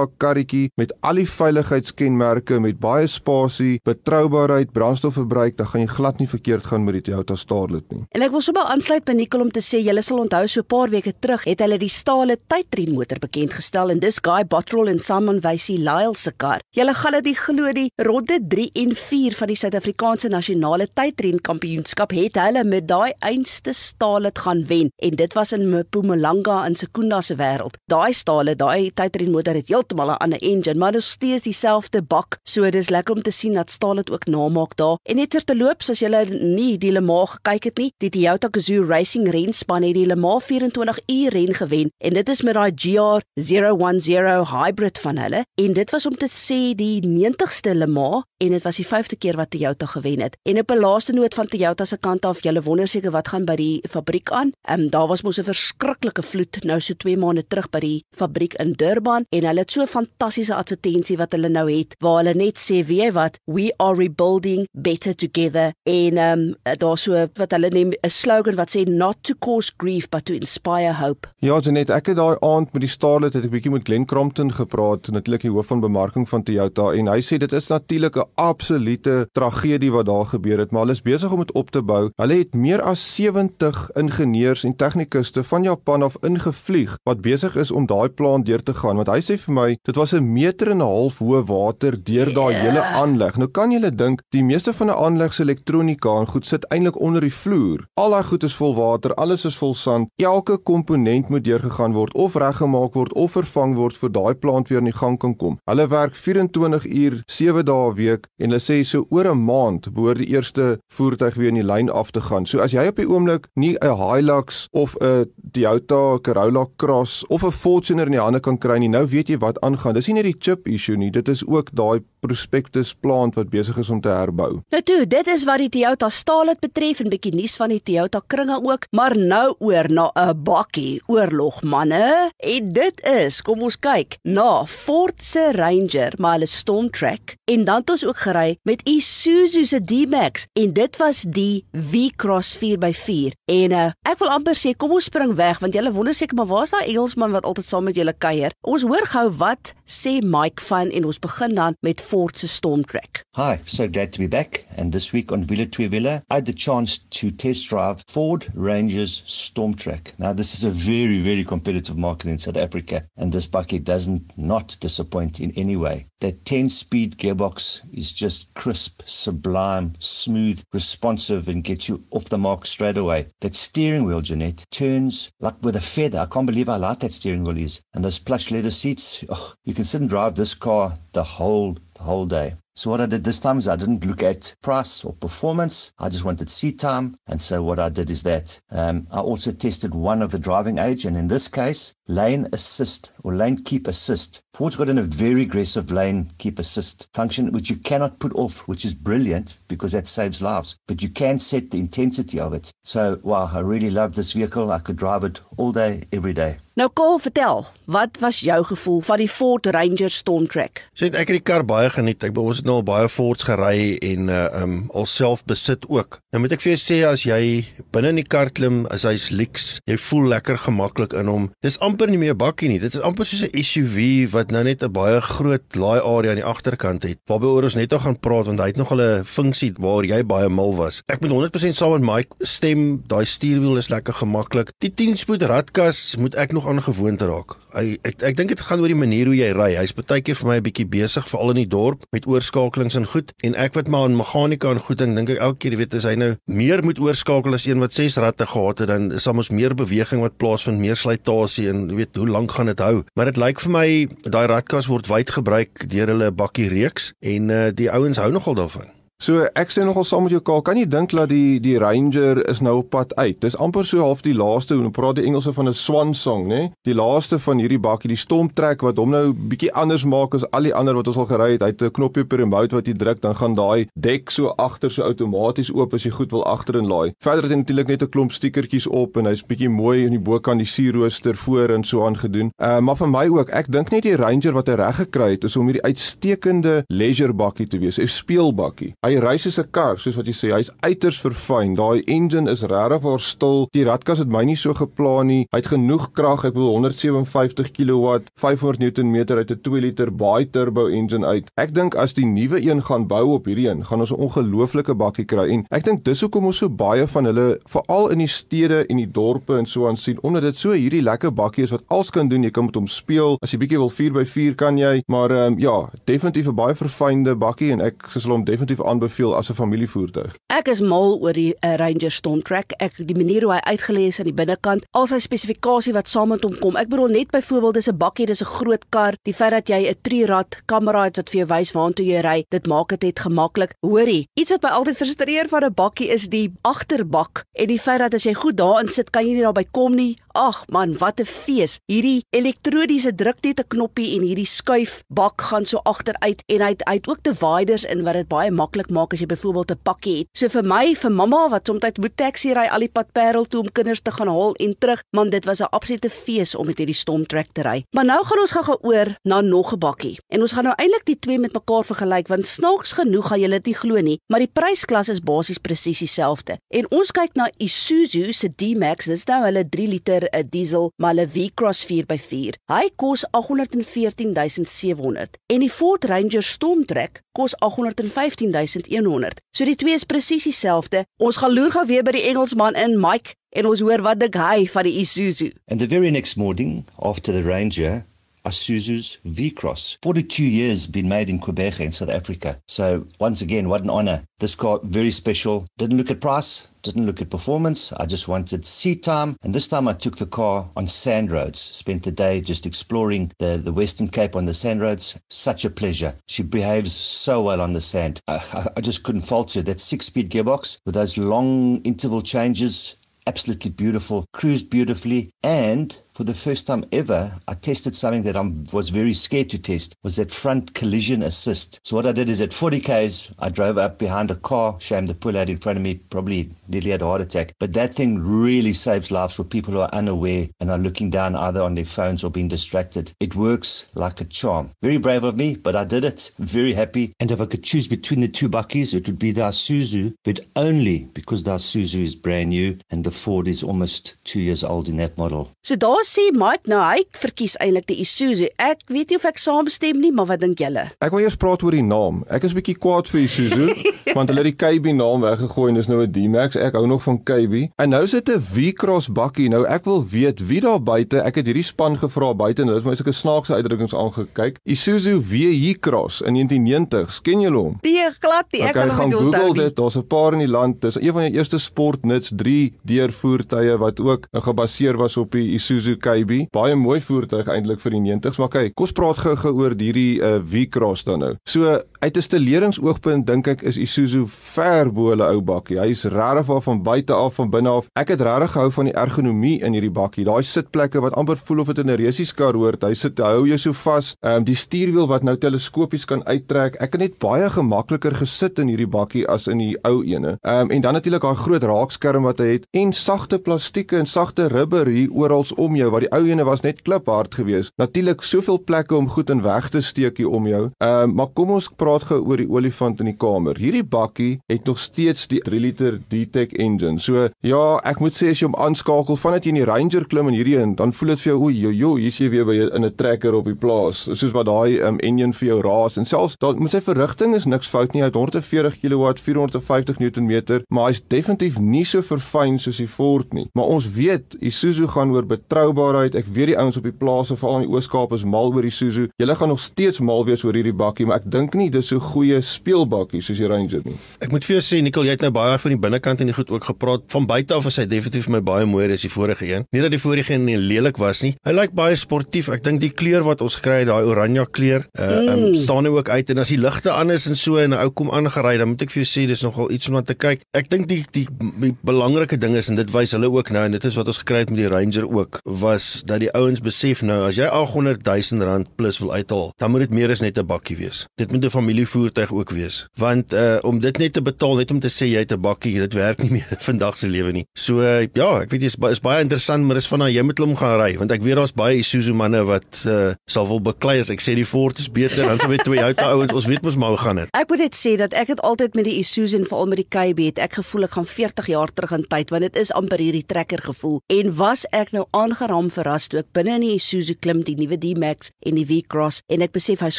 intreevlak 0.00 0.18
karretjie 0.20 0.70
met 0.78 0.92
al 1.02 1.20
die 1.20 1.28
veiligheidskenmerke 1.28 2.60
met 2.60 2.78
baie 2.80 3.06
spasie, 3.06 3.80
betroubaarheid, 3.84 4.72
brandstofverbruik, 4.72 5.56
dan 5.56 5.66
gaan 5.66 5.82
jy 5.82 5.90
glad 5.90 6.20
nie 6.20 6.28
verkeerd 6.28 6.66
gaan 6.66 6.84
met 6.84 6.94
die 6.94 7.02
Toyota 7.10 7.36
Starlet 7.36 7.84
nie. 7.90 8.04
En 8.14 8.22
ek 8.22 8.32
wil 8.32 8.42
sommer 8.42 8.68
aansluit 8.70 9.04
by 9.04 9.14
Nicole 9.14 9.44
om 9.44 9.50
te 9.50 9.60
sê 9.60 9.80
julle 9.80 10.02
sal 10.02 10.20
onthou 10.20 10.46
so 10.46 10.60
'n 10.60 10.66
paar 10.66 10.90
weke 10.90 11.12
terug 11.20 11.44
het 11.44 11.60
hulle 11.60 11.78
die 11.78 11.88
stale 11.88 12.36
tydren 12.48 12.94
motor 12.94 13.18
bekend 13.18 13.52
gestel 13.52 13.90
en 13.90 14.00
dis 14.00 14.18
Guy 14.18 14.44
Bottrell 14.44 14.88
en 14.88 14.98
Simon 14.98 15.40
Wysie 15.40 15.78
Lyle 15.78 16.14
se 16.14 16.32
kar. 16.32 16.60
Julle 16.72 16.94
gaan 16.94 17.22
dit 17.22 17.36
glo 17.36 17.72
die 17.72 17.90
ronde 17.96 18.38
3 18.48 18.70
en 18.74 18.94
4 18.94 19.32
van 19.34 19.48
die 19.48 19.56
Suid-Afrikaanse 19.56 20.28
nasionale 20.28 20.86
tydren 20.94 21.40
kampioenskap 21.40 22.12
het 22.12 22.36
hulle 22.36 22.64
met 22.64 22.88
daai 22.88 23.12
einste 23.20 23.72
stale 23.72 24.30
gaan 24.34 24.64
wen 24.66 24.90
en 24.98 25.16
dit 25.16 25.32
was 25.34 25.52
in 25.52 25.68
Mpumalanga 25.70 26.66
in 26.66 26.76
Sekunda 26.76 27.20
se 27.20 27.34
wêreld. 27.34 27.76
Daai 27.88 28.12
stale, 28.12 28.54
daai 28.54 28.90
tydren 28.90 29.30
motor 29.30 29.54
het 29.54 29.68
heeltemal 29.80 30.10
'n 30.10 30.22
ander 30.24 30.42
engine, 30.42 30.78
maar 30.78 30.92
dit 30.92 31.00
is 31.00 31.10
steeds 31.10 31.42
dieselfde 31.42 32.02
bak. 32.02 32.38
So 32.42 32.70
dis 32.70 32.88
lekker 32.88 33.14
om 33.14 33.22
te 33.22 33.30
sien 33.30 33.54
dat 33.54 33.70
staal 33.70 33.94
dit 33.94 34.10
ook 34.10 34.26
namaak 34.26 34.76
daar. 34.76 34.98
En 35.02 35.16
net 35.16 35.30
ter 35.30 35.44
te 35.44 35.56
loop, 35.56 35.82
as 35.88 36.00
jy 36.00 36.08
nie 36.40 36.78
die 36.78 36.92
Le 36.92 37.00
Mans 37.00 37.30
gekyk 37.30 37.64
het 37.64 37.78
nie, 37.78 37.92
die 37.98 38.10
Toyota 38.10 38.48
Gazoo 38.50 38.84
Racing 38.84 39.28
renspan 39.30 39.82
het 39.82 39.94
die 39.94 40.06
Le 40.06 40.16
Mans 40.16 40.44
24 40.44 40.98
uur 41.06 41.30
ren 41.30 41.54
gewen 41.54 41.90
en 41.98 42.12
dit 42.14 42.28
is 42.28 42.42
met 42.42 42.54
daai 42.54 42.72
GR 42.74 43.20
010 43.34 44.46
hybrid 44.50 44.98
van 44.98 45.16
hulle 45.16 45.44
en 45.54 45.72
dit 45.72 45.90
was 45.90 46.06
om 46.06 46.16
te 46.16 46.28
sê 46.28 46.74
die 46.74 47.00
90ste 47.00 47.74
Le 47.74 47.86
Mans 47.86 48.24
en 48.40 48.48
dit 48.50 48.62
was 48.62 48.76
die 48.76 48.86
5de 48.86 49.18
keer 49.18 49.36
wat 49.36 49.50
Toyota 49.50 49.86
gewen 49.86 50.20
het. 50.20 50.36
En 50.42 50.58
op 50.58 50.70
'n 50.70 50.78
laaste 50.78 51.12
noot 51.12 51.34
van 51.34 51.46
Toyota 51.46 51.84
se 51.84 51.96
kant 51.96 52.24
af, 52.24 52.42
jy 52.42 52.62
wonder 52.62 52.88
seker 52.88 53.10
wat 53.10 53.28
gaan 53.28 53.44
by 53.44 53.56
die 53.56 53.82
fabriek 53.88 54.30
aan. 54.30 54.52
Ehm 54.68 54.80
um, 54.80 54.90
daar 54.90 55.06
was 55.06 55.22
mos 55.22 55.38
'n 55.38 55.44
verskriklike 55.44 56.22
vloed 56.22 56.64
nou 56.64 56.80
so 56.80 56.94
2 56.94 57.16
maande 57.16 57.46
terug 57.46 57.70
by 57.70 57.78
die 57.80 58.04
fabriek 58.16 58.54
in 58.54 58.72
Durban 58.72 59.24
en 59.28 59.44
hulle 59.44 59.60
het 59.60 59.69
so 59.70 59.82
'n 59.82 59.86
fantastiese 59.86 60.54
advertensie 60.54 61.16
wat 61.16 61.32
hulle 61.32 61.48
nou 61.48 61.66
het 61.70 61.94
waar 61.98 62.16
hulle 62.22 62.34
net 62.34 62.58
sê, 62.58 62.84
"Wie 62.86 63.00
jy 63.02 63.12
wat, 63.12 63.38
we 63.46 63.72
are 63.78 63.94
rebuilding 63.96 64.66
better 64.72 65.14
together." 65.14 65.72
En 65.82 66.18
um, 66.18 66.54
daar 66.78 66.98
so 66.98 67.12
wat 67.34 67.50
hulle 67.50 67.68
neem 67.68 67.92
'n 67.92 68.10
slogan 68.10 68.56
wat 68.56 68.70
sê 68.76 68.84
not 68.88 69.16
to 69.22 69.34
cause 69.38 69.72
grief 69.76 70.08
but 70.08 70.24
to 70.24 70.34
inspire 70.34 70.94
hope. 70.94 71.28
Ja, 71.38 71.60
Janet, 71.60 71.90
ek 71.90 72.06
het 72.06 72.16
daai 72.16 72.36
aand 72.40 72.72
met 72.72 72.82
die 72.82 72.90
Starlet 72.90 73.32
het 73.32 73.44
ek 73.44 73.50
bietjie 73.50 73.70
met 73.70 73.82
Glenn 73.84 74.06
Crompton 74.06 74.52
gepraat, 74.52 75.10
natuurlik 75.10 75.42
die 75.42 75.50
hoof 75.50 75.66
van 75.66 75.80
bemarking 75.80 76.28
van 76.28 76.42
Toyota 76.42 76.92
en 76.92 77.06
hy 77.06 77.20
sê 77.20 77.38
dit 77.38 77.52
is 77.52 77.68
natuurlik 77.68 78.16
'n 78.16 78.28
absolute 78.34 79.28
tragedie 79.32 79.92
wat 79.92 80.06
daar 80.06 80.26
gebeur 80.26 80.58
het, 80.58 80.70
maar 80.70 80.80
hulle 80.80 80.92
is 80.92 81.02
besig 81.02 81.32
om 81.32 81.38
dit 81.38 81.52
op 81.52 81.70
te 81.70 81.82
bou. 81.82 82.10
Hulle 82.16 82.38
het 82.38 82.54
meer 82.54 82.82
as 82.82 83.14
70 83.14 83.90
ingenieurs 83.94 84.64
en 84.64 84.76
tegnikuste 84.76 85.44
van 85.44 85.62
Japan 85.62 86.02
af 86.02 86.16
ingevlieg 86.20 86.96
wat 87.04 87.20
besig 87.20 87.56
is 87.56 87.70
om 87.70 87.86
daai 87.86 88.08
plant 88.08 88.46
deur 88.46 88.62
te 88.62 88.74
gaan. 88.74 88.96
Want 88.96 89.08
hy 89.08 89.20
sê 89.20 89.38
vir 89.38 89.54
my, 89.54 89.59
dit 89.82 89.96
was 89.96 90.12
'n 90.12 90.32
meter 90.32 90.70
en 90.70 90.78
'n 90.78 90.80
half 90.80 91.18
hoë 91.18 91.44
water 91.46 91.92
deur 92.04 92.32
daai 92.34 92.52
yeah. 92.52 92.62
hele 92.62 92.82
aanleg. 92.82 93.36
Nou 93.36 93.48
kan 93.48 93.70
jy 93.70 93.90
dink, 93.90 94.22
die 94.30 94.42
meeste 94.42 94.72
van 94.72 94.86
'n 94.86 94.96
aanleg 95.04 95.32
se 95.34 95.42
elektronika 95.42 96.20
en 96.20 96.26
goed 96.26 96.46
sit 96.46 96.64
eintlik 96.72 97.00
onder 97.00 97.20
die 97.20 97.32
vloer. 97.32 97.86
Al 97.94 98.10
daai 98.10 98.24
goed 98.24 98.42
is 98.42 98.56
vol 98.56 98.74
water, 98.74 99.14
alles 99.14 99.44
is 99.44 99.56
vol 99.56 99.74
sand. 99.74 100.08
Elke 100.16 100.58
komponent 100.58 101.28
moet 101.28 101.44
deurgegaan 101.44 101.92
word 101.92 102.14
of 102.14 102.34
reggemaak 102.34 102.94
word 102.94 103.12
of 103.12 103.32
vervang 103.32 103.74
word 103.76 103.96
vir 103.96 104.10
daai 104.10 104.34
plant 104.34 104.68
weer 104.68 104.78
in 104.78 104.84
die 104.84 104.98
gang 104.98 105.18
kan 105.18 105.36
kom. 105.36 105.58
Hulle 105.64 105.86
werk 105.88 106.14
24 106.16 106.86
uur 106.86 107.22
7 107.26 107.64
dae 107.64 107.90
'n 107.90 107.94
week 107.94 108.26
en 108.38 108.50
hulle 108.50 108.60
sê 108.60 108.84
so 108.84 109.06
oor 109.10 109.26
'n 109.30 109.44
maand 109.44 109.92
behoort 109.92 110.18
die 110.18 110.30
eerste 110.34 110.78
voertuig 110.92 111.34
weer 111.34 111.48
in 111.48 111.60
die 111.60 111.72
lyn 111.72 111.90
af 111.90 112.10
te 112.10 112.20
gaan. 112.20 112.46
So 112.46 112.58
as 112.60 112.72
jy 112.72 112.86
op 112.86 112.96
die 112.96 113.08
oomblik 113.08 113.48
nie 113.54 113.76
'n 113.80 113.96
Hilux 113.96 114.66
of 114.72 114.96
'n 115.00 115.26
Toyota 115.52 116.18
Corolla 116.18 116.66
Cross 116.76 117.26
of 117.28 117.44
'n 117.44 117.52
Fortuner 117.52 118.06
in 118.06 118.12
die 118.12 118.20
hande 118.20 118.40
kan 118.40 118.58
kry 118.58 118.78
nie, 118.78 118.88
nou 118.88 119.06
weet 119.06 119.28
jy 119.28 119.38
wat 119.38 119.49
aangaan. 119.58 119.94
Dis 119.94 120.06
nie 120.06 120.14
net 120.14 120.28
die 120.28 120.36
chip 120.38 120.68
issue 120.68 120.96
nie, 120.96 121.10
dit 121.10 121.28
is 121.28 121.46
ook 121.46 121.72
daai 121.74 122.04
prospektus 122.20 122.92
plant 122.94 123.34
wat 123.34 123.50
besig 123.50 123.76
is 123.80 123.90
om 123.90 124.00
te 124.00 124.12
herbou. 124.12 124.60
Nou 124.70 124.82
toe, 124.82 125.06
dit 125.06 125.26
is 125.26 125.44
wat 125.48 125.64
die 125.64 125.70
Toyota 125.76 126.08
staal 126.08 126.52
het 126.52 126.60
betref 126.60 127.00
en 127.00 127.10
bietjie 127.12 127.34
nuus 127.34 127.56
van 127.60 127.72
die 127.74 127.82
Toyota 127.82 128.22
kringe 128.26 128.60
ook, 128.62 128.86
maar 128.96 129.16
nou 129.16 129.54
oor 129.58 129.90
na 129.90 130.10
'n 130.14 130.42
bakkie 130.44 131.02
oorlog 131.06 131.62
manne. 131.62 132.30
En 132.36 132.72
dit 132.72 133.04
is, 133.06 133.42
kom 133.42 133.62
ons 133.62 133.78
kyk, 133.78 134.18
na 134.22 134.64
Ford 134.66 135.22
se 135.22 135.52
Ranger, 135.52 136.12
maar 136.18 136.38
hulle 136.38 136.46
Stormtrack 136.46 137.36
en 137.50 137.64
dan 137.64 137.80
het 137.80 137.90
ons 137.90 138.04
ook 138.06 138.16
gery 138.16 138.58
met 138.62 138.82
Isuzu 138.88 139.64
se 139.66 139.80
D-Max 139.84 140.46
en 140.52 140.72
dit 140.72 140.96
was 140.96 141.22
die 141.26 141.64
V-Cross 141.72 142.56
4x4 142.56 143.34
en 143.44 143.74
uh, 143.74 143.86
ek 144.06 144.20
wil 144.22 144.30
amper 144.30 144.58
sê 144.58 144.74
kom 144.76 144.94
ons 144.94 145.08
spring 145.10 145.34
weg 145.38 145.58
want 145.62 145.74
julle 145.74 145.92
wonder 145.94 146.14
seker 146.14 146.38
maar 146.38 146.50
waar's 146.50 146.74
daai 146.74 146.86
Engelsman 146.92 147.34
wat 147.34 147.48
altyd 147.48 147.66
saam 147.66 147.88
met 147.88 147.98
julle 147.98 148.14
kuier 148.14 148.54
ons 148.60 148.86
hoor 148.86 149.06
gou 149.14 149.26
wat 149.42 149.72
sê 149.90 150.18
Mike 150.22 150.62
van 150.68 150.92
en 150.94 151.08
ons 151.10 151.22
begin 151.22 151.56
dan 151.58 151.78
met 151.86 152.02
Ford 152.10 152.36
se 152.36 152.48
Stormtrack 152.48 153.22
Hi 153.36 153.60
so 153.66 153.86
glad 153.86 154.12
to 154.12 154.18
be 154.18 154.26
back 154.26 154.66
and 154.76 154.92
this 154.92 155.12
week 155.12 155.30
on 155.30 155.44
Villa 155.44 155.66
to 155.66 155.88
Villa 155.88 156.24
I 156.28 156.34
had 156.34 156.46
the 156.46 156.52
chance 156.52 156.98
to 156.98 157.30
test 157.30 157.68
drive 157.68 158.02
Ford 158.08 158.48
Ranger's 158.52 159.22
Stormtrack 159.22 160.18
now 160.18 160.32
this 160.32 160.56
is 160.56 160.64
a 160.64 160.72
very 160.72 161.20
very 161.20 161.44
competitive 161.44 161.96
market 161.96 162.28
in 162.28 162.38
South 162.38 162.56
Africa 162.56 163.06
and 163.16 163.30
this 163.30 163.46
bucket 163.46 163.84
doesn't 163.84 164.36
not 164.36 164.76
disappoint 164.80 165.40
in 165.40 165.52
any 165.52 165.76
way. 165.76 166.06
That 166.20 166.44
10 166.44 166.68
speed 166.68 167.16
gearbox 167.16 167.82
is 167.92 168.12
just 168.12 168.52
crisp 168.54 169.02
sublime 169.04 169.94
smooth 170.00 170.62
responsive 170.72 171.48
and 171.48 171.62
gets 171.62 171.88
you 171.88 172.04
off 172.10 172.24
the 172.24 172.38
mark 172.38 172.66
straight 172.66 172.96
away. 172.96 173.28
That 173.40 173.54
steering 173.54 174.04
wheel 174.04 174.20
Jeanette 174.20 174.66
turns 174.70 175.30
like 175.40 175.62
with 175.62 175.76
a 175.76 175.80
feather. 175.80 176.18
I 176.18 176.26
can't 176.26 176.46
believe 176.46 176.66
how 176.66 176.78
light 176.78 177.00
that 177.00 177.12
steering 177.12 177.44
wheel 177.44 177.56
is. 177.56 177.82
And 177.94 178.04
those 178.04 178.18
plush 178.18 178.50
leather 178.50 178.70
seats 178.70 179.24
oh, 179.28 179.52
you 179.64 179.74
can 179.74 179.84
sit 179.84 180.00
and 180.00 180.10
drive 180.10 180.34
this 180.34 180.54
car 180.54 180.98
the 181.12 181.24
whole 181.24 181.76
the 182.00 182.06
whole 182.06 182.24
day 182.24 182.54
So 182.74 182.90
what 182.90 183.02
I 183.02 183.06
did 183.06 183.24
this 183.24 183.40
time 183.40 183.58
is 183.58 183.68
I 183.68 183.76
didn't 183.76 184.06
look 184.06 184.22
at 184.22 184.56
price 184.62 185.04
or 185.04 185.12
performance. 185.12 185.92
I 185.98 186.08
just 186.08 186.24
wanted 186.24 186.48
seat 186.48 186.78
time. 186.78 187.14
And 187.26 187.42
so 187.42 187.62
what 187.62 187.78
I 187.78 187.90
did 187.90 188.08
is 188.08 188.22
that 188.22 188.58
um, 188.70 189.06
I 189.10 189.20
also 189.20 189.52
tested 189.52 189.94
one 189.94 190.22
of 190.22 190.30
the 190.30 190.38
driving 190.38 190.78
age. 190.78 191.04
And 191.04 191.14
in 191.14 191.28
this 191.28 191.46
case, 191.48 191.94
lane 192.10 192.48
assist 192.52 193.12
or 193.22 193.34
lane 193.34 193.56
keep 193.56 193.86
assist. 193.86 194.42
Ford's 194.54 194.76
got 194.76 194.88
in 194.88 194.98
a 194.98 195.02
very 195.02 195.42
aggressive 195.42 195.90
lane 195.90 196.30
keep 196.38 196.58
assist 196.58 197.08
function, 197.14 197.52
which 197.52 197.70
you 197.70 197.76
cannot 197.76 198.18
put 198.18 198.34
off, 198.34 198.66
which 198.68 198.84
is 198.84 198.94
brilliant 198.94 199.58
because 199.68 199.92
that 199.92 200.06
saves 200.06 200.42
lives. 200.42 200.76
But 200.86 201.02
you 201.02 201.08
can 201.08 201.38
set 201.38 201.70
the 201.70 201.78
intensity 201.78 202.40
of 202.40 202.52
it. 202.52 202.72
So, 202.84 203.20
wow, 203.22 203.48
I 203.52 203.60
really 203.60 203.90
love 203.90 204.14
this 204.14 204.32
vehicle. 204.32 204.72
I 204.72 204.80
could 204.80 204.96
drive 204.96 205.24
it 205.24 205.40
all 205.56 205.72
day, 205.72 206.02
every 206.12 206.34
day. 206.34 206.56
Nou 206.80 206.88
Kol, 206.96 207.18
vertel, 207.20 207.66
wat 207.92 208.16
was 208.22 208.38
jou 208.40 208.56
gevoel 208.64 209.02
van 209.04 209.18
die 209.20 209.28
Ford 209.28 209.66
Ranger 209.74 210.08
Stormtrack? 210.08 210.80
Sê 210.96 211.10
ek 211.10 211.28
het 211.28 211.36
die 211.36 211.42
kar 211.44 211.60
baie 211.68 211.90
geniet. 211.92 212.24
Ek 212.24 212.38
ons 212.40 212.62
het 212.62 212.64
nou 212.64 212.78
al 212.78 212.86
baie 212.88 213.10
Fords 213.12 213.44
gery 213.44 213.98
en 214.06 214.30
uh 214.32 214.46
um 214.62 214.78
alself 214.96 215.42
besit 215.44 215.84
ook. 215.92 216.22
Nou 216.32 216.40
moet 216.40 216.54
ek 216.56 216.64
vir 216.64 216.72
jou 216.72 216.80
sê 216.80 216.96
as 217.04 217.26
jy 217.28 217.66
binne 217.92 218.14
in 218.14 218.22
die 218.22 218.24
kar 218.24 218.48
klim, 218.56 218.86
as 218.88 219.04
hy's 219.04 219.28
lyks, 219.28 219.66
jy 219.90 219.98
voel 220.00 220.30
lekker 220.32 220.62
gemaklik 220.64 221.12
in 221.20 221.28
hom. 221.28 221.50
Dis 221.60 221.76
amper 221.84 221.99
nie 222.08 222.18
meer 222.18 222.32
'n 222.32 222.36
bakkie 222.36 222.68
nie. 222.68 222.78
Dit 222.78 222.94
is 222.94 223.00
amper 223.00 223.26
soos 223.26 223.42
'n 223.42 223.62
SUV 223.62 224.30
wat 224.30 224.50
nou 224.50 224.62
net 224.64 224.82
'n 224.82 224.92
baie 224.92 225.20
groot 225.20 225.74
laai 225.74 226.00
area 226.00 226.30
aan 226.30 226.40
die 226.40 226.44
agterkant 226.44 227.02
het. 227.02 227.18
Waarby 227.26 227.46
ons 227.46 227.74
net 227.74 227.90
nog 227.90 228.02
gaan 228.02 228.18
praat 228.18 228.46
want 228.46 228.58
hy 228.58 228.66
het 228.66 228.76
nog 228.76 228.92
'n 228.92 229.24
funksie 229.24 229.72
waar 229.78 230.04
jy 230.04 230.24
baie 230.24 230.48
mal 230.48 230.76
was. 230.76 231.02
Ek 231.06 231.20
moet 231.20 231.30
100% 231.30 231.74
saam 231.74 232.00
met 232.00 232.14
Mike 232.14 232.34
stem. 232.38 233.02
Daai 233.06 233.24
stuurwiel 233.24 233.76
is 233.76 233.88
lekker 233.88 234.14
gemaklik. 234.14 234.72
Die 234.78 234.94
10 234.94 235.16
spoed 235.16 235.42
radkas 235.42 236.16
moet 236.16 236.34
ek 236.34 236.52
nog 236.52 236.68
aangewoond 236.68 237.20
raak. 237.20 237.56
Hy 237.72 237.98
ek 238.02 238.22
ek 238.22 238.36
dink 238.36 238.48
dit 238.48 238.60
gaan 238.60 238.80
oor 238.80 238.88
die 238.88 238.94
manier 238.94 239.26
hoe 239.26 239.36
jy 239.36 239.52
ry. 239.52 239.74
Hy's 239.76 239.92
baie 239.92 240.20
keer 240.20 240.34
vir 240.34 240.48
my 240.48 240.56
'n 240.56 240.62
bietjie 240.62 240.88
besig 240.88 241.28
veral 241.28 241.50
in 241.50 241.56
die 241.56 241.68
dorp 241.68 242.04
met 242.12 242.26
oorskakelings 242.26 242.96
en 242.96 243.06
goed. 243.06 243.32
En 243.42 243.54
ek 243.54 243.74
wat 243.74 243.88
maar 243.88 244.04
aan 244.04 244.16
meganika 244.16 244.70
en 244.70 244.78
goed 244.78 244.98
dink, 244.98 245.16
dink 245.16 245.30
ek 245.30 245.38
elke 245.38 245.58
keer, 245.58 245.72
jy 245.72 245.78
weet, 245.78 245.94
as 245.94 246.04
hy 246.04 246.14
nou 246.14 246.36
meer 246.46 246.82
moet 246.84 246.98
oorskakel 246.98 247.54
as 247.54 247.66
een 247.66 247.78
wat 247.78 247.92
6 247.92 248.16
ratte 248.16 248.46
gehad 248.46 248.78
het, 248.78 248.88
dan 248.88 249.12
is 249.12 249.26
mos 249.26 249.50
meer 249.50 249.74
beweging 249.74 250.20
wat 250.20 250.36
plaasvind, 250.38 250.78
meer 250.78 250.96
slytasie 250.96 251.68
en 251.68 251.89
jy 251.90 252.04
weet 252.04 252.20
hoe 252.20 252.28
lank 252.28 252.54
gaan 252.56 252.70
dit 252.70 252.78
hou. 252.78 253.02
Maar 253.14 253.32
dit 253.32 253.40
lyk 253.40 253.60
vir 253.64 253.74
my 253.74 253.88
daai 254.22 254.46
radkas 254.50 254.88
word 254.90 255.10
wyd 255.10 255.34
gebruik 255.36 255.84
deur 255.90 256.14
hulle 256.14 256.30
bakkie 256.30 256.70
reeks 256.72 257.12
en 257.20 257.50
uh, 257.50 257.68
die 257.74 257.90
ouens 257.90 258.20
hou 258.22 258.30
nogal 258.32 258.58
daarvan. 258.58 258.88
So 259.20 259.42
ek 259.52 259.68
sê 259.68 259.82
nogal 259.84 260.06
saam 260.08 260.22
met 260.24 260.32
jou 260.32 260.40
Kaal, 260.40 260.62
kan 260.64 260.78
jy 260.80 260.86
dink 260.88 261.12
dat 261.12 261.28
die 261.28 261.58
die 261.60 261.74
Ranger 261.76 262.38
is 262.48 262.62
nou 262.64 262.78
op 262.78 262.86
pad 262.94 263.10
uit? 263.18 263.36
Dis 263.42 263.56
amper 263.60 263.84
so 263.84 264.00
half 264.00 264.22
die 264.24 264.32
laaste, 264.32 264.78
hoe 264.78 264.88
praat 264.96 265.18
die 265.18 265.26
Engelse 265.28 265.52
van 265.52 265.68
'n 265.68 265.76
swan 265.76 266.14
song, 266.14 266.46
né? 266.48 266.72
Die 266.88 266.94
laaste 266.96 267.38
van 267.38 267.58
hierdie 267.60 267.78
bakkie, 267.78 268.08
die 268.08 268.16
Stormtrack 268.16 268.80
wat 268.80 268.96
hom 268.96 269.10
nou 269.10 269.34
bietjie 269.34 269.74
anders 269.76 270.06
maak 270.08 270.34
as 270.34 270.50
al 270.52 270.62
die 270.62 270.72
ander 270.74 270.94
wat 270.94 271.08
ons 271.08 271.18
al 271.18 271.26
gery 271.26 271.50
het. 271.52 271.60
Hy 271.60 271.66
het 271.66 271.82
'n 271.82 271.90
knoppie 271.90 272.22
op 272.22 272.30
die 272.30 272.38
remote 272.38 272.74
wat 272.74 272.86
jy 272.86 272.94
druk, 272.94 273.20
dan 273.20 273.34
gaan 273.34 273.54
daai 273.54 273.88
dek 273.94 274.30
so 274.30 274.54
agter 274.56 274.90
so 274.90 275.02
outomaties 275.02 275.70
oop 275.70 275.92
as 275.92 276.04
jy 276.04 276.10
goed 276.10 276.30
wil 276.30 276.44
agterin 276.46 276.88
laai. 276.88 277.12
Verder 277.20 277.42
het 277.42 277.52
hy 277.52 277.56
natuurlik 277.58 277.88
net 277.88 278.02
'n 278.02 278.08
klomp 278.08 278.32
stiekertjies 278.32 278.86
op 278.86 279.18
en 279.18 279.26
hy's 279.26 279.44
bietjie 279.44 279.68
mooi 279.68 280.06
in 280.06 280.12
die 280.12 280.18
bokant 280.18 280.58
die 280.58 280.66
sierrooster 280.66 281.36
voor 281.36 281.68
en 281.68 281.84
so 281.84 282.06
aangedoen. 282.06 282.50
Uh 282.58 282.80
maar 282.80 282.96
vir 282.96 283.08
my 283.08 283.28
ook, 283.28 283.50
ek 283.50 283.70
dink 283.70 283.90
net 283.90 284.02
die 284.02 284.16
Ranger 284.16 284.52
wat 284.52 284.68
hy 284.68 284.74
reg 284.76 284.96
gekry 284.96 285.30
het 285.32 285.44
is 285.44 285.56
om 285.56 285.66
hierdie 285.66 285.84
uitstekende 285.84 286.84
leisure 286.88 287.34
bakkie 287.34 287.66
te 287.66 287.78
wees, 287.78 287.98
'n 287.98 288.06
speelbakkie. 288.06 288.94
Hy 289.09 289.09
ry 289.18 289.36
soos 289.38 289.58
'n 289.58 289.70
kar, 289.70 289.98
soos 289.98 290.16
wat 290.16 290.26
jy 290.26 290.32
sê, 290.32 290.52
hy's 290.52 290.70
uiters 290.82 291.20
verfyn. 291.20 291.74
Daai 291.74 292.02
engine 292.06 292.50
is 292.50 292.62
regtig 292.62 293.02
waar 293.02 293.20
stil. 293.20 293.68
Die 293.72 293.84
radkas 293.84 294.18
het 294.18 294.28
my 294.28 294.44
nie 294.44 294.56
so 294.56 294.74
geplan 294.74 295.26
nie. 295.26 295.46
Hy 295.52 295.58
het 295.58 295.66
genoeg 295.66 296.12
krag, 296.12 296.44
ek 296.44 296.54
bedoel 296.54 296.72
157 296.76 297.72
kW, 297.72 298.20
500 298.36 298.98
Nm 299.02 299.16
uit 299.16 299.50
'n 299.50 299.60
2 299.62 299.80
liter 299.80 300.10
baie 300.10 300.50
turbo 300.50 300.86
engine 300.86 301.26
uit. 301.26 301.50
Ek 301.56 301.74
dink 301.74 301.94
as 301.94 302.12
die 302.12 302.26
nuwe 302.26 302.60
een 302.60 302.82
gaan 302.82 303.06
bou 303.06 303.34
op 303.34 303.46
hierdie 303.46 303.68
een, 303.68 303.84
gaan 303.84 304.00
ons 304.00 304.12
'n 304.12 304.20
ongelooflike 304.20 304.94
bakkie 304.94 305.24
kry 305.24 305.48
en 305.50 305.64
ek 305.70 305.84
dink 305.84 306.04
dis 306.04 306.20
hoekom 306.20 306.46
ons 306.46 306.56
so 306.56 306.68
baie 306.68 307.06
van 307.06 307.24
hulle 307.24 307.58
veral 307.68 308.10
in 308.10 308.18
die 308.18 308.26
stede 308.30 308.86
en 308.88 308.96
die 308.96 309.10
dorpe 309.10 309.58
en 309.58 309.66
so 309.66 309.88
aan 309.88 309.96
sien 309.96 310.18
omdat 310.22 310.42
dit 310.42 310.56
so 310.56 310.72
hierdie 310.72 311.02
lekker 311.02 311.32
bakkie 311.32 311.64
is 311.64 311.70
wat 311.70 311.82
alles 311.88 312.10
kan 312.10 312.28
doen. 312.28 312.42
Jy 312.42 312.50
kan 312.50 312.64
met 312.64 312.74
hom 312.74 312.86
speel. 312.86 313.36
As 313.42 313.52
jy 313.52 313.58
bietjie 313.58 313.78
wil 313.78 313.90
4x4 313.90 314.54
kan 314.54 314.78
jy, 314.78 315.02
maar 315.06 315.30
ehm 315.30 315.52
um, 315.52 315.58
ja, 315.58 315.88
definitief 316.04 316.48
'n 316.48 316.54
baie 316.54 316.74
verfynde 316.74 317.36
bakkie 317.36 317.72
en 317.72 317.80
ek 317.80 318.02
gesal 318.14 318.32
hom 318.32 318.44
definitief 318.44 318.84
aan 318.84 318.99
aanbeveel 319.00 319.36
as 319.36 319.48
'n 319.50 319.54
familievoertuig. 319.54 320.34
Ek 320.46 320.68
is 320.68 320.80
mal 320.80 321.18
oor 321.20 321.32
die 321.32 321.54
uh, 321.60 321.74
Ranger 321.76 322.10
Stormtrack. 322.10 322.72
Ek 322.78 322.92
die 322.96 323.16
manier 323.16 323.42
hoe 323.42 323.52
hy 323.52 323.60
uitgelees 323.72 324.18
aan 324.18 324.28
die 324.28 324.34
binnekant, 324.34 324.84
al 324.92 325.06
sy 325.06 325.18
spesifikasie 325.18 325.92
wat 325.92 326.08
saam 326.08 326.28
met 326.28 326.44
hom 326.44 326.58
kom. 326.58 326.76
Ek 326.76 326.88
bedoel 326.88 327.08
net 327.08 327.30
byvoorbeeld 327.30 327.74
dis 327.74 327.88
'n 327.88 327.96
bakkie, 327.96 328.26
dis 328.26 328.42
'n 328.42 328.44
groot 328.44 328.84
kar. 328.90 329.14
Die 329.24 329.32
feit 329.32 329.50
dat 329.50 329.68
jy 329.68 329.88
'n 329.88 329.96
trierad 330.02 330.62
kamera 330.66 331.04
het 331.04 331.16
wat 331.16 331.30
vir 331.30 331.38
jou 331.38 331.48
wys 331.48 331.72
waartoe 331.72 332.06
jy 332.06 332.20
ry, 332.20 332.44
dit 332.48 332.66
maak 332.66 332.88
dit 332.88 333.02
net 333.02 333.18
gemaklik. 333.20 333.72
Hoorie, 333.80 334.26
iets 334.34 334.50
wat 334.50 334.62
my 334.62 334.68
altyd 334.70 334.96
frustreer 334.96 335.48
van 335.48 335.64
'n 335.64 335.74
bakkie 335.74 336.08
is 336.08 336.28
die 336.28 336.52
agterbak 336.62 337.44
en 337.52 337.66
die 337.66 337.78
feit 337.78 337.98
dat 338.00 338.14
as 338.14 338.24
jy 338.24 338.34
goed 338.34 338.56
daarin 338.56 338.88
sit, 338.88 339.10
kan 339.10 339.26
jy 339.26 339.32
nie 339.32 339.42
daarby 339.42 339.64
kom 339.70 339.94
nie. 339.94 340.16
Ag 340.32 340.64
man, 340.68 340.96
wat 340.98 341.20
'n 341.20 341.24
fees. 341.24 341.78
Hierdie 341.86 342.24
elektroniese 342.30 343.14
druk 343.14 343.42
net 343.42 343.60
'n 343.60 343.68
knoppie 343.68 344.14
en 344.16 344.22
hierdie 344.22 344.46
skuifbak 344.46 345.40
gaan 345.40 345.66
so 345.66 345.78
agteruit 345.84 346.42
en 346.46 346.60
hy 346.60 346.68
het, 346.68 346.82
hy 346.88 346.94
het 346.94 347.08
ook 347.08 347.22
dividers 347.22 347.84
in 347.84 348.02
wat 348.02 348.14
dit 348.14 348.28
baie 348.28 348.50
maklik 348.50 348.90
maak 348.90 349.12
as 349.12 349.20
jy 349.20 349.26
byvoorbeeld 349.26 349.70
'n 349.70 349.80
pakkie 349.82 350.18
het. 350.18 350.28
So 350.32 350.48
vir 350.48 350.62
my, 350.62 350.94
vir 350.94 351.10
mamma 351.10 351.48
wat 351.48 351.66
soms 351.66 351.80
moet 351.98 352.16
taxi 352.16 352.52
ry 352.52 352.66
al 352.66 352.80
die 352.80 352.88
pad 352.88 353.12
Parel 353.12 353.44
toe 353.44 353.60
om 353.60 353.72
kinders 353.72 354.00
te 354.00 354.10
gaan 354.10 354.28
haal 354.28 354.54
en 354.54 354.74
terug, 354.78 355.02
man, 355.10 355.30
dit 355.30 355.44
was 355.44 355.60
'n 355.60 355.70
absolute 355.70 356.10
fees 356.10 356.54
om 356.54 356.66
met 356.66 356.78
hierdie 356.78 356.94
Stormtrack 356.94 357.52
te 357.52 357.62
ry. 357.62 357.84
Maar 357.90 358.04
nou 358.04 358.24
gaan 358.24 358.40
ons 358.40 358.50
gou-gou 358.50 358.78
oor 358.82 359.16
na 359.22 359.40
nog 359.40 359.72
'n 359.72 359.78
bakkie. 359.78 360.18
En 360.28 360.40
ons 360.40 360.52
gaan 360.52 360.64
nou 360.64 360.74
eintlik 360.76 361.04
die 361.04 361.18
twee 361.18 361.38
met 361.38 361.52
mekaar 361.52 361.84
vergelyk 361.84 362.28
want 362.28 362.46
snaaks 362.46 362.92
genoeg 362.92 363.26
gaan 363.26 363.40
julle 363.40 363.60
dit 363.60 363.66
nie 363.66 363.74
glo 363.74 364.00
nie, 364.00 364.18
maar 364.28 364.40
die 364.40 364.52
prysklas 364.52 365.08
is 365.08 365.20
basies 365.20 365.58
presies 365.58 365.98
dieselfde. 365.98 366.58
En 366.68 366.90
ons 366.90 367.10
kyk 367.10 367.34
na 367.34 367.50
Isuzu 367.58 368.32
se 368.32 368.48
D-Max, 368.48 369.04
dis 369.10 369.24
nou 369.30 369.44
hulle 369.44 369.64
3 369.68 369.88
liter 369.88 370.19
'n 370.28 370.48
diesel 370.50 370.92
maar 370.96 371.14
hulle 371.14 371.28
V-Cross 371.28 371.86
4x4. 371.86 372.54
Hy 372.66 372.90
kos 372.96 373.24
814700 373.30 375.38
en 375.46 375.60
die 375.60 375.70
Ford 375.70 376.04
Ranger 376.04 376.42
Stormtrack 376.42 377.22
kos 377.32 377.54
815100. 377.58 379.40
So 379.56 379.64
die 379.64 379.76
twee 379.76 379.94
is 379.94 380.04
presies 380.04 380.44
dieselfde. 380.44 381.04
Ons 381.16 381.36
gaan 381.36 381.52
loer 381.52 381.70
gou 381.70 381.86
weer 381.86 382.02
by 382.02 382.10
die 382.10 382.28
Engelsman 382.28 382.74
in 382.74 383.00
Mike 383.00 383.30
en 383.48 383.66
ons 383.66 383.80
hoor 383.80 384.02
wat 384.02 384.20
dink 384.20 384.34
hy 384.34 384.66
van 384.70 384.82
die 384.86 385.00
Isuzu. 385.00 385.50
And 385.66 385.80
the 385.80 385.86
very 385.86 386.10
next 386.10 386.36
morning 386.36 386.84
after 386.98 387.32
the 387.32 387.42
Ranger 387.42 388.04
Isuzu's 388.44 389.18
V-Cross. 389.24 389.98
42 390.02 390.44
years 390.44 390.86
been 390.86 391.08
made 391.08 391.28
in 391.28 391.38
Quebec 391.38 391.80
in 391.80 391.90
South 391.90 392.08
Africa. 392.08 392.60
So 392.68 393.06
once 393.18 393.42
again, 393.42 393.68
what 393.68 393.82
an 393.82 393.90
honor. 393.90 394.24
This 394.38 394.54
car, 394.54 394.80
very 394.82 395.10
special. 395.10 395.66
Didn't 395.76 395.98
look 395.98 396.10
at 396.10 396.20
price, 396.20 396.68
didn't 396.82 397.06
look 397.06 397.20
at 397.20 397.30
performance. 397.30 397.92
I 397.92 398.06
just 398.06 398.28
wanted 398.28 398.64
seat 398.64 399.02
time. 399.02 399.36
And 399.42 399.54
this 399.54 399.68
time 399.68 399.86
I 399.86 399.92
took 399.92 400.16
the 400.16 400.26
car 400.26 400.70
on 400.76 400.86
sand 400.86 401.30
roads. 401.30 401.60
Spent 401.60 402.04
the 402.04 402.12
day 402.12 402.40
just 402.40 402.66
exploring 402.66 403.32
the, 403.38 403.58
the 403.58 403.72
Western 403.72 404.08
Cape 404.08 404.36
on 404.36 404.46
the 404.46 404.54
sand 404.54 404.80
roads. 404.80 405.18
Such 405.28 405.64
a 405.64 405.70
pleasure. 405.70 406.16
She 406.26 406.42
behaves 406.42 406.92
so 406.92 407.42
well 407.42 407.60
on 407.60 407.74
the 407.74 407.80
sand. 407.80 408.20
I, 408.26 408.68
I 408.76 408.80
just 408.80 409.02
couldn't 409.02 409.22
fault 409.22 409.52
her. 409.54 409.62
That 409.62 409.80
six-speed 409.80 410.30
gearbox 410.30 410.80
with 410.86 410.94
those 410.94 411.18
long 411.18 411.82
interval 411.82 412.22
changes, 412.22 412.96
absolutely 413.26 413.70
beautiful. 413.70 414.26
Cruised 414.32 414.70
beautifully. 414.70 415.30
And 415.42 415.96
for 416.20 416.24
the 416.24 416.34
first 416.34 416.66
time 416.66 416.84
ever, 416.92 417.34
I 417.48 417.54
tested 417.54 417.94
something 417.94 418.24
that 418.24 418.36
I 418.36 418.42
was 418.74 418.90
very 418.90 419.14
scared 419.14 419.48
to 419.50 419.58
test, 419.58 419.96
was 420.02 420.16
that 420.16 420.30
front 420.30 420.74
collision 420.74 421.22
assist. 421.22 421.80
So 421.82 421.96
what 421.96 422.04
I 422.04 422.12
did 422.12 422.28
is 422.28 422.42
at 422.42 422.52
40 422.52 422.80
k's, 422.80 423.32
I 423.38 423.48
drove 423.48 423.78
up 423.78 423.98
behind 423.98 424.30
a 424.30 424.34
car, 424.34 424.78
shame 424.80 425.06
the 425.06 425.14
pull 425.14 425.38
out 425.38 425.48
in 425.48 425.56
front 425.56 425.78
of 425.78 425.82
me, 425.82 425.94
probably 425.94 426.50
nearly 426.68 426.90
had 426.90 427.00
a 427.00 427.06
heart 427.06 427.22
attack. 427.22 427.54
But 427.58 427.72
that 427.72 427.94
thing 427.94 428.18
really 428.18 428.74
saves 428.74 429.10
lives 429.10 429.34
for 429.34 429.44
people 429.44 429.72
who 429.72 429.80
are 429.80 429.88
unaware 429.94 430.48
and 430.60 430.70
are 430.70 430.76
looking 430.76 431.08
down 431.08 431.36
either 431.36 431.62
on 431.62 431.74
their 431.74 431.86
phones 431.86 432.22
or 432.22 432.30
being 432.30 432.48
distracted. 432.48 433.14
It 433.18 433.34
works 433.34 433.88
like 433.94 434.20
a 434.20 434.24
charm. 434.24 434.72
Very 434.82 434.98
brave 434.98 435.24
of 435.24 435.38
me, 435.38 435.56
but 435.56 435.74
I 435.74 435.84
did 435.84 436.04
it. 436.04 436.32
Very 436.38 436.74
happy. 436.74 437.14
And 437.18 437.30
if 437.30 437.40
I 437.40 437.46
could 437.46 437.64
choose 437.64 437.88
between 437.88 438.20
the 438.20 438.28
two 438.28 438.50
buckies, 438.50 438.92
it 438.92 439.06
would 439.06 439.18
be 439.18 439.32
the 439.32 439.48
Isuzu, 439.48 440.12
but 440.24 440.40
only 440.54 441.04
because 441.14 441.44
the 441.44 441.52
Isuzu 441.52 442.02
is 442.02 442.14
brand 442.14 442.50
new 442.50 442.76
and 442.90 443.04
the 443.04 443.10
Ford 443.10 443.48
is 443.48 443.62
almost 443.62 444.16
two 444.24 444.42
years 444.42 444.62
old 444.62 444.86
in 444.86 444.98
that 444.98 445.16
model. 445.16 445.50
So 445.62 445.76
daar 445.76 446.09
sê 446.10 446.30
Mike 446.34 446.70
nou 446.70 446.80
hy 446.82 447.04
verkies 447.20 447.54
eintlik 447.62 447.86
die 447.90 448.00
Isuzu. 448.02 448.48
Ek 448.60 448.82
weet 448.90 449.12
nie 449.12 449.18
of 449.20 449.26
ek 449.28 449.38
saamstem 449.38 450.00
nie, 450.02 450.10
maar 450.14 450.26
wat 450.32 450.42
dink 450.42 450.58
julle? 450.62 450.88
Ek 450.98 451.14
wil 451.14 451.22
eers 451.22 451.38
praat 451.38 451.62
oor 451.62 451.76
die 451.76 451.84
naam. 451.86 452.24
Ek 452.32 452.46
is 452.48 452.54
bietjie 452.56 452.76
kwaad 452.80 453.10
vir 453.12 453.22
Isuzu 453.26 453.68
want 454.16 454.32
hulle 454.32 454.42
het 454.42 454.48
die 454.48 454.58
KB 454.58 454.90
naam 454.96 455.22
weggegooi 455.22 455.68
en 455.70 455.78
dis 455.78 455.88
nou 455.90 456.00
'n 456.02 456.10
D-Max. 456.10 456.58
Ek 456.58 456.74
hou 456.74 456.86
nog 456.90 457.02
van 457.06 457.20
KB. 457.22 457.70
En 457.78 457.92
nou 457.94 458.02
sit 458.10 458.28
'n 458.28 458.40
V-Cross 458.40 459.10
bakkie. 459.14 459.48
Nou 459.48 459.62
ek 459.66 459.84
wil 459.84 460.02
weet 460.02 460.42
wie 460.46 460.60
daar 460.60 460.82
buite. 460.82 461.20
Ek 461.22 461.38
het 461.38 461.46
hierdie 461.46 461.66
span 461.66 461.98
gevra 461.98 462.34
buite 462.34 462.62
en 462.62 462.68
hulle 462.68 462.80
het 462.80 462.88
my 462.88 462.96
sulke 462.96 463.14
snaakse 463.14 463.54
uitdrukkings 463.54 463.94
aangekyk. 463.94 464.58
Isuzu 464.64 465.20
VE 465.22 465.76
Cross 465.78 466.20
in 466.20 466.34
1990. 466.34 467.20
Ken 467.22 467.40
julle 467.40 467.56
hom? 467.56 467.78
Nee, 467.82 468.10
glad 468.18 468.50
nie. 468.52 468.62
Ek 468.62 468.74
okay, 468.74 468.88
kan 468.88 468.96
hom 468.96 469.10
nie 469.10 469.18
Google 469.18 469.54
dit. 469.54 469.76
Daar's 469.76 469.96
'n 469.96 470.06
paar 470.06 470.32
in 470.32 470.42
die 470.42 470.50
land. 470.50 470.80
Dis 470.80 470.98
een 470.98 471.12
van 471.12 471.22
die 471.22 471.38
eerste 471.38 471.58
sportnuts 471.58 472.32
3 472.34 472.72
deurvoertuie 472.82 473.78
wat 473.78 474.00
ook 474.00 474.26
gebaseer 474.32 474.96
was 474.96 475.16
op 475.16 475.32
die 475.32 475.54
Isuzu 475.54 475.99
KB. 476.00 476.44
Baie 476.52 476.76
mooi 476.76 477.00
voertuig 477.00 477.48
eintlik 477.48 477.80
vir 477.80 477.96
die 477.96 478.04
90s, 478.10 478.38
maar 478.38 478.52
kyk, 478.52 478.74
kom 478.74 478.90
ons 478.90 478.96
praat 478.96 479.20
gou-gou 479.22 479.52
oor 479.62 479.74
hierdie 479.78 480.18
uh, 480.18 480.38
V-Cross 480.42 481.04
dan 481.06 481.22
nou. 481.22 481.34
So 481.46 481.78
uit 482.00 482.16
'n 482.16 482.22
stileringsoogpunt 482.22 483.26
dink 483.26 483.46
ek 483.46 483.62
is 483.62 483.76
Isuzu 483.76 484.24
ver 484.26 484.90
bo 484.92 485.10
hulle 485.10 485.26
ou 485.28 485.40
bakkie. 485.40 485.78
Hy's 485.78 486.04
regtig 486.04 486.46
waar 486.46 486.62
van 486.62 486.82
buite 486.82 487.12
af 487.12 487.34
van 487.34 487.50
binne 487.50 487.68
af. 487.68 487.86
Ek 487.94 488.08
het 488.08 488.20
regtig 488.20 488.50
gehou 488.50 488.70
van 488.70 488.84
die 488.84 488.94
ergonomie 488.94 489.60
in 489.60 489.72
hierdie 489.72 489.90
bakkie. 489.90 490.24
Daai 490.24 490.42
sitplekke 490.42 491.00
wat 491.00 491.14
amper 491.14 491.36
voel 491.36 491.60
of 491.60 491.66
dit 491.66 491.78
in 491.78 491.90
'n 491.90 491.96
resieskar 491.96 492.54
hoort. 492.54 492.82
Hy 492.82 492.94
sit 492.94 493.18
hou 493.18 493.46
jou 493.46 493.58
so 493.58 493.72
vas. 493.72 494.14
Ehm 494.22 494.36
um, 494.36 494.44
die 494.44 494.54
stuurwiel 494.54 495.06
wat 495.06 495.22
nou 495.22 495.36
teleskopies 495.36 496.04
kan 496.04 496.24
uittrek. 496.24 496.76
Ek 496.80 496.92
het 496.92 497.00
net 497.00 497.18
baie 497.18 497.50
gemakliker 497.50 498.14
gesit 498.14 498.58
in 498.58 498.68
hierdie 498.68 498.88
bakkie 498.88 499.28
as 499.28 499.46
in 499.46 499.58
die 499.58 499.76
ou 499.84 500.02
ene. 500.02 500.38
Ehm 500.42 500.60
um, 500.60 500.70
en 500.70 500.80
dan 500.80 500.92
natuurlik 500.92 501.22
daai 501.22 501.36
groot 501.36 501.62
raakskerm 501.62 502.22
wat 502.22 502.38
hy 502.38 502.46
het 502.46 502.66
en 502.70 502.92
sagte 502.92 503.38
plastieke 503.38 503.96
en 503.96 504.06
sagte 504.06 504.48
rubber 504.48 504.86
hier 504.86 505.12
oral 505.12 505.44
om 505.56 505.76
jou 505.80 505.90
wat 505.92 506.04
die 506.06 506.12
ou 506.16 506.22
ene 506.28 506.46
was 506.48 506.64
net 506.66 506.82
kliphard 506.86 507.34
geweest. 507.34 507.72
Natuurlik 507.80 508.24
soveel 508.26 508.60
plekke 508.64 508.96
om 508.96 509.08
goed 509.08 509.30
in 509.30 509.42
weg 509.44 509.70
te 509.72 509.82
steek 509.84 510.20
hier 510.20 510.30
om 510.30 510.46
jou. 510.50 510.68
Ehm 510.78 511.10
um, 511.10 511.16
maar 511.20 511.32
kom 511.36 511.50
ons 511.52 511.68
praat 511.76 512.06
gou 512.08 512.20
oor 512.24 512.40
die 512.40 512.48
olifant 512.48 513.00
in 513.02 513.10
die 513.10 513.16
kamer. 513.18 513.58
Hierdie 513.58 513.84
bakkie 513.84 514.40
het 514.48 514.64
nog 514.68 514.78
steeds 514.80 515.26
die 515.28 515.40
3 515.44 515.60
liter 515.60 515.98
D-Tech 516.08 516.54
engine. 516.56 516.98
So 516.98 517.28
ja, 517.44 517.64
ek 517.84 518.00
moet 518.00 518.16
sê 518.16 518.30
as 518.30 518.40
jy 518.40 518.48
hom 518.48 518.56
aanskakel 518.56 519.18
vandat 519.20 519.44
jy 519.44 519.54
in 519.54 519.60
die 519.60 519.68
Ranger 519.68 520.06
klim 520.08 520.30
en 520.30 520.36
hierdie 520.36 520.56
in, 520.60 520.74
dan 520.78 520.94
voel 520.96 521.14
dit 521.14 521.24
vir 521.24 521.32
jou 521.32 521.38
o, 521.40 521.50
jo, 521.50 521.72
jo, 521.82 521.92
hier's 522.00 522.20
jy 522.20 522.30
weer 522.32 522.46
by 522.48 522.56
in 522.70 522.84
'n 522.84 522.94
trekker 522.96 523.34
op 523.34 523.44
die 523.44 523.54
plaas. 523.54 524.06
Soos 524.08 524.32
wat 524.32 524.46
daai 524.46 524.80
um, 524.80 524.98
engine 525.00 525.32
vir 525.32 525.48
jou 525.48 525.60
raas 525.62 525.98
en 525.98 526.06
selfs 526.06 526.36
dan 526.40 526.58
moet 526.58 526.70
sy 526.70 526.80
verrigting 526.80 527.34
is 527.34 527.46
niks 527.46 527.68
fout 527.68 527.92
nie. 527.92 528.02
Hy 528.02 528.08
het 528.08 528.16
140 528.16 528.78
kW, 528.80 529.12
450 529.18 529.98
Nm, 530.00 530.62
maar 530.68 530.90
hy's 530.90 531.02
definitief 531.12 531.58
nie 531.58 531.84
so 531.84 532.02
verfyn 532.02 532.58
soos 532.58 532.80
die 532.80 532.88
Ford 532.88 533.34
nie. 533.36 533.48
Maar 533.54 533.64
ons 533.76 533.90
weet 533.96 534.36
Isuzu 534.40 534.88
gaan 534.94 535.12
oor 535.14 535.26
betroubaarheid. 535.70 536.16
Ek 536.18 536.28
weet 536.34 536.52
die 536.52 536.58
ouens 536.58 536.76
op 536.78 536.86
die 536.86 536.94
plase 536.94 537.36
veral 537.38 537.60
in 537.60 537.66
die 537.68 537.74
Oos-Kaap 537.74 538.12
is 538.16 538.24
mal 538.24 538.52
oor 538.54 538.66
Isuzu. 538.66 539.08
Julle 539.20 539.36
gaan 539.36 539.50
nog 539.52 539.60
steeds 539.62 540.00
mal 540.00 540.24
wees 540.26 540.42
oor 540.44 540.56
hierdie 540.56 540.74
bakkie, 540.76 541.06
maar 541.06 541.20
ek 541.20 541.28
dink 541.30 541.54
nie 541.58 541.70
dis 541.72 541.90
so 541.90 542.00
goeie 542.02 542.40
speelbakkie 542.44 543.22
soos 543.24 543.40
die 543.40 543.48
Ranger 543.50 543.84
nie. 543.86 543.96
Ek 544.20 544.32
moet 544.34 544.46
vir 544.46 544.58
jou 544.58 544.64
sê 544.64 544.80
Nicole, 544.82 545.08
jy 545.08 545.16
het 545.16 545.24
nou 545.24 545.32
baie 545.34 545.58
van 545.62 545.74
die 545.74 545.80
binnekant 545.80 546.22
en 546.22 546.30
die 546.30 546.36
goed 546.36 546.50
ook 546.52 546.68
gepraat. 546.72 547.06
Van 547.12 547.28
buite 547.30 547.56
af 547.56 547.68
is 547.70 547.80
hy 547.80 547.86
definitief 547.90 548.28
vir 548.28 548.36
my 548.38 548.42
baie 548.50 548.68
mooier 548.68 548.94
as 548.94 549.04
die 549.06 549.12
vorige 549.12 549.46
een. 549.48 549.66
Nie 549.74 549.84
dat 549.84 549.94
die 549.94 550.02
vorige 550.02 550.34
een 550.34 550.46
nie 550.48 550.58
lelik 550.60 551.00
was 551.00 551.22
nie. 551.24 551.34
Hy 551.46 551.54
lyk 551.54 551.74
baie 551.76 551.98
sportief. 551.98 552.50
Ek 552.52 552.64
dink 552.66 552.82
die 552.82 552.92
kleur 552.94 553.24
wat 553.26 553.44
ons 553.44 553.58
kry, 553.62 553.82
daai 553.88 554.02
oranje 554.08 554.46
kleur, 554.50 554.86
uh, 554.98 555.10
um, 555.34 555.46
staan 555.58 555.86
nou 555.86 555.96
ook 555.98 556.10
uit 556.10 556.32
en 556.32 556.42
as 556.42 556.52
die 556.52 556.60
ligte 556.60 556.92
aan 556.94 557.12
is 557.14 557.28
en 557.30 557.38
so 557.38 557.60
en 557.60 557.74
'n 557.74 557.80
ou 557.80 557.90
kom 557.90 558.10
aangery, 558.10 558.56
dan 558.58 558.72
moet 558.72 558.82
ek 558.82 558.90
vir 558.90 559.04
jou 559.04 559.10
sê 559.10 559.26
dis 559.28 559.42
nogal 559.42 559.70
iets 559.70 559.88
om 559.88 559.94
na 559.94 560.02
te 560.02 560.14
kyk. 560.14 560.42
Ek 560.56 560.70
dink 560.70 560.88
die, 560.88 561.04
die 561.12 561.26
die 561.60 561.74
belangrike 561.86 562.38
ding 562.38 562.56
is 562.56 562.68
en 562.68 562.76
dit 562.76 562.90
wys 562.90 563.12
hulle 563.12 563.30
ook 563.30 563.50
nou 563.50 563.64
en 563.64 563.72
dit 563.72 563.84
is 563.84 563.96
wat 563.96 564.08
ons 564.10 564.18
gekry 564.18 564.44
het 564.44 564.50
met 564.50 564.62
die 564.62 564.70
Ranger 564.70 565.06
ook, 565.08 565.40
was 565.60 566.02
dat 566.04 566.20
die 566.20 566.30
ouens 566.36 566.60
besef 566.60 567.02
nou 567.02 567.20
as 567.28 567.38
jy 567.40 567.48
800 567.48 568.04
000 568.06 568.44
rand 568.48 568.68
plus 568.76 569.00
wil 569.02 569.12
uithaal, 569.12 569.52
dan 569.60 569.70
moet 569.70 569.86
dit 569.86 569.96
meer 570.00 570.10
as 570.10 570.20
net 570.20 570.38
'n 570.38 570.46
bakkie 570.46 570.76
wees. 570.76 571.06
Dit 571.16 571.32
moet 571.32 571.44
'n 571.44 571.50
familievoertuig 571.50 572.32
ook 572.32 572.50
wees. 572.50 572.86
Want 572.98 573.32
uh 573.32 573.58
om 573.62 573.78
dit 573.78 573.98
net 573.98 574.12
te 574.12 574.22
betaal 574.22 574.56
net 574.56 574.70
om 574.70 574.80
te 574.80 574.88
sê 574.88 575.06
jy 575.06 575.18
het 575.24 575.32
'n 575.32 575.40
bakkie, 575.40 575.78
dit 575.78 575.92
werk 575.92 576.22
nie 576.22 576.30
meer 576.38 576.56
vandag 576.58 576.98
se 576.98 577.08
lewe 577.08 577.32
nie. 577.32 577.44
So 577.54 577.80
uh, 577.80 578.06
ja, 578.12 578.40
ek 578.40 578.50
weet 578.50 578.60
dit 578.60 578.72
is, 578.72 578.76
is 578.90 579.00
baie 579.00 579.20
interessant, 579.20 579.64
maar 579.64 579.76
dis 579.76 579.88
van 579.88 579.98
daai 579.98 580.12
jy 580.12 580.22
moet 580.22 580.38
hom 580.38 580.56
gaan 580.56 580.80
ry 580.80 580.96
want 580.96 581.12
ek 581.12 581.22
weet 581.22 581.36
daar's 581.36 581.52
baie 581.54 581.78
Isuzu 581.78 582.14
manne 582.14 582.44
wat 582.44 582.82
uh 582.86 583.12
sal 583.26 583.46
wil 583.46 583.60
beklei 583.60 584.00
as 584.00 584.10
ek 584.10 584.20
sê 584.20 584.34
die 584.34 584.44
Ford 584.44 584.78
is 584.78 584.90
beter 584.90 585.26
dan 585.26 585.38
sou 585.38 585.48
weet 585.48 585.64
twee 585.64 585.80
Toyota 585.80 586.10
ouens, 586.12 586.32
ons 586.32 586.46
weet 586.46 586.62
mos 586.62 586.74
hoe 586.74 586.96
gaan 586.96 587.16
dit. 587.16 587.28
Ek 587.36 587.48
moet 587.48 587.58
dit 587.58 587.76
sê 587.76 587.96
dat 587.96 588.12
ek 588.12 588.34
het 588.34 588.40
altyd 588.46 588.74
met 588.74 588.84
die 588.84 588.98
Isuzu 589.00 589.36
en 589.38 589.46
veral 589.48 589.70
met 589.70 589.80
die 589.82 589.88
KB 589.88 590.26
het 590.30 590.38
ek 590.42 590.58
gevoel 590.60 590.88
ek 590.88 590.96
gaan 590.98 591.06
40 591.06 591.46
jaar 591.52 591.72
terug 591.72 591.94
in 591.96 592.04
tyd 592.10 592.30
want 592.34 592.46
dit 592.48 592.56
is 592.60 592.72
amper 592.76 593.00
hierdie 593.02 593.24
trekker 593.26 593.62
gevoel 593.64 594.00
en 594.12 594.34
was 594.36 594.66
ek 594.76 594.92
nou 594.96 595.06
aangeram 595.50 595.70
verras 595.70 596.08
toe 596.08 596.20
ek 596.20 596.30
binne 596.36 596.54
in 596.58 596.64
die 596.64 596.74
Isuzu 596.78 597.16
klim 597.20 597.42
die 597.46 597.56
nuwe 597.58 597.78
D-Max 597.80 598.30
en 598.46 598.58
die 598.58 598.66
V-Cross 598.66 599.22
en 599.32 599.42
ek 599.42 599.54
besef 599.56 599.82
hy's 599.84 599.98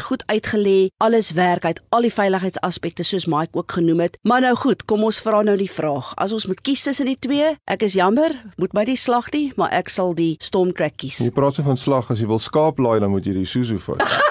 goed 0.08 0.24
uitgelê, 0.32 0.92
alles 1.04 1.34
werk 1.36 1.66
uit 1.66 1.82
al 1.92 2.08
die 2.08 2.14
veiligheidsaspekte 2.14 3.04
soos 3.08 3.28
Mike 3.28 3.58
ook 3.58 3.78
genoem 3.78 4.06
het. 4.06 4.18
Maar 4.24 4.46
nou 4.48 4.56
goed, 4.56 4.86
kom 4.88 5.04
ons 5.08 5.20
vra 5.24 5.42
nou 5.44 5.58
die 5.60 5.70
vraag. 5.72 6.14
As 6.22 6.34
ons 6.36 6.48
moet 6.48 6.62
kies 6.64 6.86
tussen 6.88 7.10
die 7.10 7.20
twee, 7.20 7.54
ek 7.68 7.88
is 7.88 7.98
jammer, 8.00 8.36
moet 8.62 8.76
my 8.78 8.86
die 8.88 9.00
slag 9.00 9.32
nie, 9.36 9.50
maar 9.60 9.74
ek 9.76 9.92
sal 9.92 10.16
die 10.18 10.36
Stormtrack 10.42 11.00
kies. 11.02 11.22
Jy 11.24 11.34
praat 11.36 11.60
so 11.60 11.68
van 11.68 11.80
slag 11.80 12.12
as 12.14 12.22
jy 12.22 12.30
wil 12.32 12.42
skaap 12.42 12.80
laai 12.80 13.00
dan 13.02 13.12
moet 13.12 13.28
jy 13.28 13.36
die 13.42 13.48
Isuzu 13.48 13.82
vat. 13.90 14.31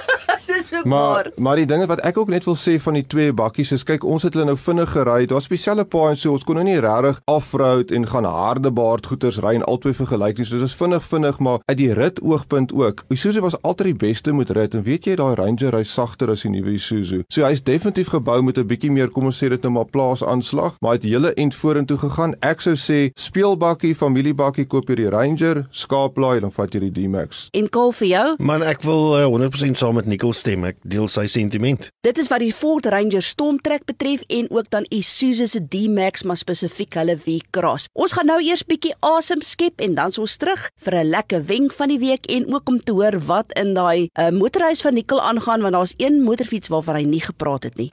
Dis 0.71 0.81
so 0.83 0.89
Maar 0.89 1.01
waar. 1.15 1.31
maar 1.37 1.57
die 1.57 1.67
ding 1.67 1.87
wat 1.87 2.01
ek 2.01 2.19
ook 2.19 2.29
net 2.29 2.45
wil 2.45 2.55
sê 2.55 2.77
van 2.81 2.95
die 2.95 3.07
twee 3.07 3.33
bakkies 3.33 3.73
is 3.73 3.85
kyk 3.85 4.05
ons 4.05 4.23
het 4.23 4.35
hulle 4.35 4.47
nou 4.47 4.57
vinnig 4.57 4.91
gery. 4.93 5.27
Daar's 5.27 5.45
spesiale 5.45 5.85
paai 5.85 6.11
en 6.11 6.17
so 6.17 6.33
ons 6.33 6.45
kon 6.45 6.55
nou 6.55 6.65
nie 6.65 6.79
regtig 6.81 7.21
afroud 7.27 7.91
en 7.91 8.07
gaan 8.07 8.25
harde 8.25 8.71
baard 8.71 9.07
goeters 9.07 9.39
ry 9.43 9.55
en 9.55 9.65
albei 9.65 9.93
vergelyk 9.95 10.39
nie. 10.39 10.47
So 10.47 10.57
dit 10.61 10.69
is 10.69 10.75
vinnig 10.75 11.03
vinnig 11.05 11.39
maar 11.39 11.59
uit 11.67 11.77
die 11.79 11.93
rit 11.95 12.21
oogpunt 12.23 12.73
ook. 12.73 13.03
Isuzu 13.11 13.41
was 13.41 13.63
altyd 13.63 13.87
die 13.87 13.95
beste 14.07 14.33
met 14.33 14.51
rit 14.51 14.75
en 14.75 14.83
weet 14.83 15.05
jy 15.05 15.17
daai 15.17 15.35
Ranger 15.35 15.75
ry 15.75 15.83
sagter 15.85 16.31
as 16.31 16.43
die 16.43 16.51
nuwe 16.51 16.73
Isuzu. 16.79 17.23
So 17.29 17.43
hy's 17.45 17.63
definitief 17.63 18.09
gebou 18.15 18.43
met 18.43 18.59
'n 18.59 18.67
bietjie 18.67 18.91
meer 18.91 19.09
kom 19.11 19.25
ons 19.25 19.43
sê 19.43 19.49
dit 19.49 19.63
nou 19.63 19.73
maar 19.73 19.85
plaasaanslag, 19.91 20.77
maar 20.81 20.91
hy 20.93 20.97
het 20.97 21.05
hele 21.05 21.35
end 21.35 21.55
vorentoe 21.55 21.99
gegaan. 21.99 22.35
Ek 22.43 22.61
sou 22.61 22.75
sê 22.75 23.11
speelbakkie, 23.15 23.95
familiebakkie 23.95 24.67
koop 24.67 24.89
jy 24.89 24.95
die 24.95 25.09
Ranger, 25.11 25.67
skaaplaai 25.71 26.41
dan 26.41 26.53
vat 26.53 26.73
jy 26.75 26.81
die 26.91 26.91
D-Max. 27.07 27.49
En 27.53 27.69
kol 27.69 27.93
vir 27.93 28.09
jou. 28.09 28.35
Man, 28.39 28.63
ek 28.63 28.83
wil 28.83 29.17
uh, 29.19 29.27
100% 29.27 29.77
saam 29.77 29.95
met 29.95 30.07
Nicole 30.07 30.35
stem. 30.35 30.60
Ek 30.65 30.77
deel 30.83 31.09
sy 31.09 31.27
sentiment. 31.27 31.89
Dit 32.05 32.19
is 32.19 32.29
wat 32.29 32.43
die 32.45 32.53
Ford 32.53 32.87
Ranger 32.87 33.23
Stormtrek 33.23 33.85
betref 33.89 34.23
en 34.29 34.51
ook 34.51 34.71
dan 34.71 34.87
Isuzu 34.91 35.47
se 35.47 35.61
D-Max 35.61 36.23
maar 36.23 36.41
spesifiek 36.41 36.95
hulle 37.01 37.17
V-Cross. 37.17 37.89
Ons 37.93 38.17
gaan 38.17 38.27
nou 38.27 38.41
eers 38.43 38.65
bietjie 38.67 38.95
asem 39.01 39.43
skep 39.43 39.81
en 39.81 39.95
dan 39.95 40.13
s 40.13 40.19
ons 40.19 40.37
terug 40.37 40.69
vir 40.85 40.95
'n 41.01 41.11
lekker 41.11 41.45
wenk 41.45 41.73
van 41.73 41.89
die 41.89 41.99
week 41.99 42.27
en 42.27 42.53
ook 42.55 42.69
om 42.69 42.81
te 42.81 42.93
hoor 42.93 43.19
wat 43.27 43.53
in 43.53 43.75
daai 43.75 44.09
uh, 44.19 44.31
motorhuis 44.31 44.83
van 44.83 44.95
Nikkel 44.95 45.21
aangaan 45.21 45.63
want 45.63 45.73
daar's 45.73 45.95
een 45.97 46.23
motorfiets 46.23 46.69
waarvan 46.69 46.97
hy 46.97 47.05
nie 47.05 47.25
gepraat 47.25 47.63
het 47.63 47.77
nie. 47.77 47.93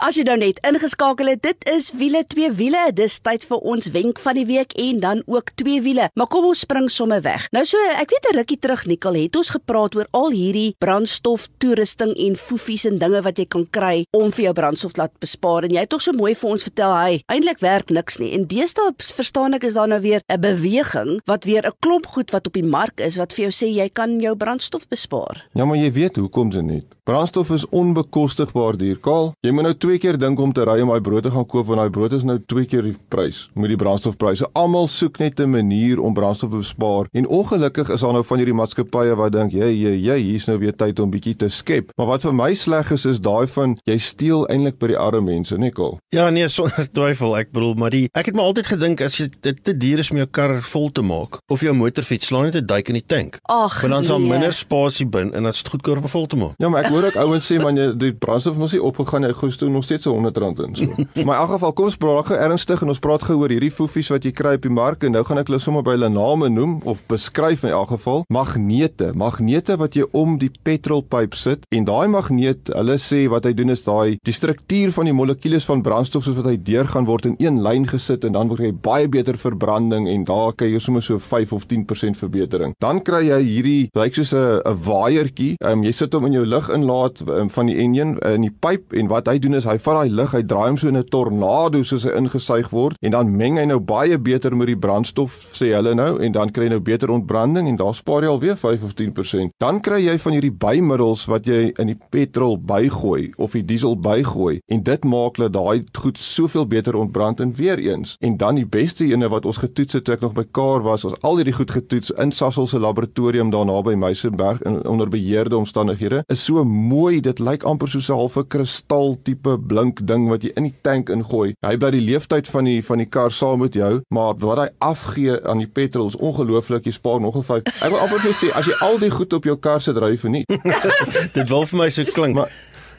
As 0.00 0.16
jy 0.16 0.24
nou 0.24 0.36
net 0.40 0.60
ingeskakel 0.64 1.28
het, 1.34 1.42
dit 1.42 1.68
is 1.68 1.90
wiele 1.92 2.24
twee 2.24 2.50
wiele. 2.56 2.86
Dis 2.96 3.18
tyd 3.20 3.44
vir 3.44 3.58
ons 3.58 3.90
wenk 3.92 4.18
van 4.18 4.38
die 4.38 4.46
week 4.48 4.72
en 4.80 5.00
dan 5.00 5.22
ook 5.26 5.52
twee 5.60 5.82
wiele. 5.84 6.08
Maar 6.14 6.30
kom 6.32 6.46
ons 6.50 6.62
spring 6.64 6.88
sommer 6.90 7.20
weg. 7.24 7.46
Nou 7.52 7.64
so, 7.68 7.76
ek 8.00 8.10
weet 8.10 8.26
'n 8.30 8.36
rukkie 8.36 8.58
terug 8.58 8.86
Nikkel 8.86 9.14
het 9.14 9.36
ons 9.36 9.48
gepraat 9.48 9.94
oor 9.94 10.08
al 10.10 10.30
hierdie 10.30 10.74
brandstof 10.78 11.48
toerusting 11.58 12.14
en 12.16 12.36
foefies 12.36 12.84
en 12.84 12.98
dinge 12.98 13.22
wat 13.22 13.38
jy 13.38 13.46
kan 13.46 13.66
kry 13.70 14.04
om 14.16 14.32
vir 14.32 14.44
jou 14.44 14.52
brandstof 14.52 14.96
laat 14.96 15.12
bespaar 15.20 15.64
en 15.64 15.70
jy 15.70 15.80
het 15.80 15.88
tog 15.88 16.02
so 16.02 16.12
mooi 16.12 16.34
vir 16.34 16.50
ons 16.50 16.62
vertel 16.62 16.92
hy 16.96 17.20
eintlik 17.28 17.60
werk 17.60 17.90
niks 17.90 18.18
nie. 18.18 18.32
En 18.32 18.46
deesdae 18.46 18.94
verstaan 18.98 19.54
ek 19.54 19.64
is 19.64 19.74
daar 19.74 19.88
nou 19.88 20.00
weer 20.00 20.20
'n 20.28 20.40
beweging 20.40 21.20
wat 21.26 21.44
weer 21.44 21.66
'n 21.66 21.76
klomp 21.80 22.06
goed 22.06 22.30
wat 22.30 22.46
op 22.46 22.52
die 22.52 22.64
mark 22.64 23.00
is 23.00 23.16
wat 23.16 23.32
vir 23.32 23.50
jou 23.50 23.52
sê 23.52 23.68
jy 23.74 23.88
kan 23.88 24.20
jou 24.20 24.34
brandstof 24.36 24.88
bespaar. 24.88 25.46
Ja, 25.54 25.64
maar 25.64 25.76
jy 25.76 25.92
weet 25.92 26.16
hoekom 26.16 26.50
dit 26.50 26.62
nie. 26.62 26.82
Brandstof 27.04 27.50
is 27.50 27.68
onbekostigbaar 27.68 28.76
duur. 28.76 28.98
Kaal, 29.00 29.32
jy 29.40 29.50
moet 29.60 29.74
nou 29.74 29.76
twee 29.76 29.98
keer 30.00 30.16
dink 30.16 30.40
om 30.40 30.52
te 30.56 30.64
ry 30.64 30.78
om 30.80 30.88
daai 30.88 31.02
brood 31.04 31.26
te 31.26 31.30
gaan 31.34 31.44
koop 31.44 31.66
want 31.68 31.82
daai 31.82 31.92
brood 31.92 32.14
is 32.16 32.22
nou 32.24 32.38
twee 32.48 32.64
keer 32.68 32.86
die 32.86 32.94
prys 33.12 33.42
met 33.52 33.68
die 33.68 33.76
brandstofpryse. 33.80 34.46
Almal 34.56 34.88
soek 34.88 35.18
net 35.20 35.40
'n 35.40 35.50
manier 35.50 36.00
om 36.00 36.14
brandstof 36.14 36.50
te 36.50 36.56
bespaar 36.56 37.08
en 37.12 37.26
ongelukkig 37.26 37.90
is 37.90 38.00
daar 38.00 38.12
nou 38.12 38.24
van 38.24 38.38
hierdie 38.38 38.54
maatskappye 38.54 39.16
wat 39.16 39.32
dink, 39.32 39.52
"Jy, 39.52 39.68
jy, 39.68 39.94
jy, 40.00 40.18
hier's 40.18 40.46
nou 40.46 40.58
weer 40.58 40.72
tyd 40.72 41.00
om 41.00 41.10
bietjie 41.10 41.36
te 41.36 41.48
skep." 41.48 41.90
Maar 41.96 42.06
wat 42.06 42.22
vir 42.22 42.34
my 42.34 42.54
sleg 42.54 42.90
is 42.90 43.04
is 43.04 43.20
daai 43.20 43.46
van 43.46 43.76
jy 43.84 43.98
steel 43.98 44.46
eintlik 44.48 44.78
by 44.78 44.86
die 44.86 44.98
arme 44.98 45.20
mense, 45.20 45.58
nee, 45.58 45.70
Kaal. 45.70 45.98
Ja, 46.08 46.30
nee, 46.30 46.48
sonder 46.48 46.88
twyfel. 46.92 47.36
Ek 47.36 47.52
bedoel, 47.52 47.74
maar 47.74 47.90
die 47.90 48.08
ek 48.14 48.26
het 48.26 48.34
maar 48.34 48.44
altyd 48.44 48.66
gedink 48.66 49.00
as 49.00 49.16
jy 49.18 49.28
dit 49.42 49.64
te 49.64 49.76
duur 49.76 49.98
is 49.98 50.10
om 50.10 50.16
jou 50.16 50.26
kar 50.26 50.62
vol 50.62 50.90
te 50.90 51.02
maak 51.02 51.38
of 51.48 51.60
jou 51.60 51.74
motorfiets, 51.74 52.26
slaan 52.26 52.44
net 52.44 52.54
'n 52.54 52.66
duik 52.66 52.88
in 52.88 52.94
die 52.94 53.06
tank. 53.06 53.38
Ag, 53.42 53.80
Want 53.80 53.92
dan 53.92 54.04
daar 54.04 54.20
nee. 54.20 54.28
minder 54.28 54.52
spasie 54.52 55.06
bin 55.06 55.34
en 55.34 55.42
dit 55.42 55.52
is 55.54 55.60
goedkoper 55.60 56.02
om 56.02 56.08
vol 56.08 56.26
te 56.26 56.36
maak. 56.36 56.54
Ja, 56.56 56.68
maar 56.68 56.84
ek 56.84 56.90
hoor 56.90 57.04
ook 57.04 57.16
ouens 57.16 57.52
sê 57.52 57.60
man, 57.60 57.76
jy 57.76 57.96
die 57.96 58.12
brandstof 58.12 58.56
mos 58.56 58.72
nie 58.72 58.82
opgegaan 58.82 59.20
nie. 59.20 59.30
Gooi 59.50 59.58
toe 59.58 59.68
nog 59.68 59.84
steeds 59.84 60.04
so 60.04 60.14
R100 60.14 60.62
in 60.66 60.76
so. 60.76 60.86
maar 61.24 61.34
in 61.34 61.40
elk 61.42 61.50
geval, 61.50 61.72
kom 61.72 61.88
ons 61.90 61.96
praat 61.98 62.26
gou 62.30 62.38
ernstig 62.38 62.82
en 62.82 62.92
ons 62.92 63.02
praat 63.02 63.22
gou 63.26 63.36
oor 63.40 63.50
hierdie 63.50 63.72
foefies 63.74 64.10
wat 64.12 64.26
jy 64.26 64.30
kry 64.36 64.54
op 64.58 64.66
die 64.66 64.72
mark 64.72 65.04
en 65.06 65.16
nou 65.16 65.22
gaan 65.26 65.40
ek 65.42 65.50
hulle 65.50 65.60
sommer 65.62 65.82
by 65.86 65.96
hulle 65.96 66.10
name 66.12 66.50
noem 66.52 66.76
of 66.88 67.00
beskryf 67.10 67.64
in 67.66 67.74
elk 67.74 67.90
geval. 67.96 68.22
Magnete, 68.30 69.10
magnete 69.18 69.76
wat 69.80 69.98
jy 69.98 70.06
om 70.16 70.36
die 70.38 70.50
petrolpyp 70.66 71.34
sit 71.38 71.66
en 71.74 71.88
daai 71.88 72.06
magneet, 72.12 72.70
hulle 72.76 72.98
sê 73.02 73.24
wat 73.32 73.48
hy 73.48 73.54
doen 73.58 73.74
is 73.74 73.82
daai 73.86 74.20
die 74.26 74.36
struktuur 74.36 74.94
van 74.94 75.10
die 75.10 75.16
molekules 75.16 75.66
van 75.66 75.82
brandstof 75.86 76.26
soos 76.26 76.38
wat 76.38 76.50
hy 76.52 76.56
deur 76.70 76.86
gaan 76.90 77.08
word 77.10 77.26
in 77.32 77.36
een 77.42 77.60
lyn 77.64 77.88
gesit 77.90 78.26
en 78.28 78.38
dan 78.38 78.52
word 78.52 78.68
jy 78.68 78.72
baie 78.86 79.10
beter 79.10 79.38
verbranding 79.40 80.06
en 80.10 80.26
daar 80.28 80.54
kry 80.54 80.70
jy 80.74 80.82
sommer 80.84 81.04
so 81.04 81.18
5 81.18 81.56
of 81.56 81.66
10% 81.70 82.20
verbetering. 82.20 82.76
Dan 82.82 83.02
kry 83.02 83.24
jy 83.26 83.40
hierdie 83.48 83.90
lyk 83.98 84.14
soos 84.14 84.34
'n 84.34 84.62
waaiertjie. 84.86 85.56
Um, 85.64 85.82
jy 85.82 85.92
sit 85.92 86.14
hom 86.14 86.26
in 86.28 86.38
jou 86.38 86.46
luginlaat 86.46 87.22
um, 87.26 87.50
van 87.50 87.66
die 87.66 87.78
enjin 87.80 88.16
uh, 88.20 88.34
in 88.36 88.46
die 88.46 88.54
pyp 88.54 88.94
en 88.96 89.10
wat 89.10 89.28
hy 89.30 89.39
doen 89.40 89.54
is 89.58 89.66
hy 89.68 89.76
vat 89.78 90.00
daai 90.00 90.10
lug, 90.10 90.32
hy 90.36 90.42
draai 90.42 90.68
hom 90.68 90.78
so 90.78 90.88
in 90.88 90.96
'n 90.96 91.08
tornado 91.10 91.82
soos 91.82 92.04
hy 92.04 92.12
ingesuig 92.18 92.70
word 92.70 92.96
en 93.02 93.10
dan 93.10 93.36
meng 93.36 93.58
hy 93.58 93.64
nou 93.64 93.80
baie 93.80 94.18
beter 94.18 94.56
met 94.56 94.66
die 94.66 94.76
brandstof 94.76 95.50
sê 95.56 95.72
hulle 95.74 95.94
nou 95.94 96.18
en 96.22 96.32
dan 96.32 96.50
kry 96.50 96.64
jy 96.64 96.70
nou 96.74 96.80
beter 96.80 97.10
ontbranding 97.10 97.68
en 97.68 97.76
daar 97.76 97.94
spaar 97.94 98.22
jy 98.22 98.28
alweer 98.28 98.56
5 98.56 98.82
of 98.82 98.94
10%. 98.94 99.52
Dan 99.58 99.80
kry 99.80 100.00
jy 100.04 100.18
van 100.18 100.32
hierdie 100.32 100.52
bymiddels 100.52 101.26
wat 101.26 101.46
jy 101.46 101.72
in 101.78 101.86
die 101.86 101.98
petrol 102.10 102.58
bygooi 102.58 103.32
of 103.38 103.52
die 103.52 103.64
diesel 103.64 103.96
bygooi 103.96 104.60
en 104.68 104.82
dit 104.82 105.04
maak 105.04 105.36
dat 105.36 105.52
daai 105.52 105.84
goed 105.98 106.18
soveel 106.18 106.66
beter 106.66 106.96
ontbrand 106.96 107.40
en 107.40 107.54
weer 107.56 107.78
eens. 107.78 108.16
En 108.20 108.36
dan 108.36 108.54
die 108.60 108.66
beste 108.66 109.04
ene 109.04 109.28
wat 109.28 109.46
ons 109.46 109.58
getoets 109.62 109.98
het 109.98 110.04
toe 110.04 110.14
ek 110.14 110.24
nog 110.24 110.34
by 110.36 110.44
Kaar 110.50 110.82
was, 110.82 111.04
ons 111.04 111.18
al 111.26 111.40
hierdie 111.40 111.56
goed 111.56 111.70
getoets 111.70 112.12
in 112.20 112.32
Sasol 112.32 112.66
se 112.70 112.80
laboratorium 112.80 113.50
daar 113.50 113.66
naby 113.68 113.94
Meisenberg 113.94 114.62
in 114.66 114.80
onder 114.88 115.08
beheerde 115.08 115.56
omstandighede. 115.56 116.22
Is 116.28 116.44
so 116.44 116.64
mooi, 116.64 117.20
dit 117.20 117.38
lyk 117.38 117.64
amper 117.64 117.88
soos 117.88 118.10
'n 118.10 118.18
halfe 118.18 118.44
kristal 118.48 119.16
tipe 119.30 119.56
blink 119.70 120.02
ding 120.06 120.28
wat 120.30 120.44
jy 120.44 120.52
in 120.58 120.68
die 120.68 120.74
tank 120.86 121.10
ingooi. 121.12 121.52
Hy 121.66 121.74
bly 121.80 121.92
die 121.94 122.04
leeftyd 122.04 122.50
van 122.50 122.68
die 122.68 122.80
van 122.86 123.02
die 123.02 123.08
kar 123.08 123.34
saam 123.34 123.62
met 123.64 123.78
jou, 123.78 123.92
maar 124.14 124.34
wat 124.42 124.64
hy 124.64 124.68
afgee 124.90 125.38
aan 125.48 125.62
die 125.62 125.70
petrol 125.70 126.10
is 126.10 126.18
ongelooflik. 126.18 126.88
Jy 126.88 126.96
spaar 126.98 127.20
nog 127.20 127.36
'n 127.36 127.46
vyf. 127.46 127.62
Ek 127.82 127.90
wil 127.90 128.00
amper 128.00 128.20
vir 128.26 128.34
sê 128.34 128.50
as 128.54 128.66
jy 128.66 128.74
al 128.80 128.98
die 128.98 129.10
goed 129.10 129.32
op 129.32 129.44
jou 129.44 129.56
kar 129.56 129.80
sit, 129.80 129.96
ry 129.96 130.10
jy 130.14 130.18
verniet. 130.18 130.46
Dit 131.36 131.48
wil 131.48 131.66
vir 131.66 131.78
my 131.78 131.88
so 131.88 132.04
klink. 132.04 132.34
Maar 132.34 132.50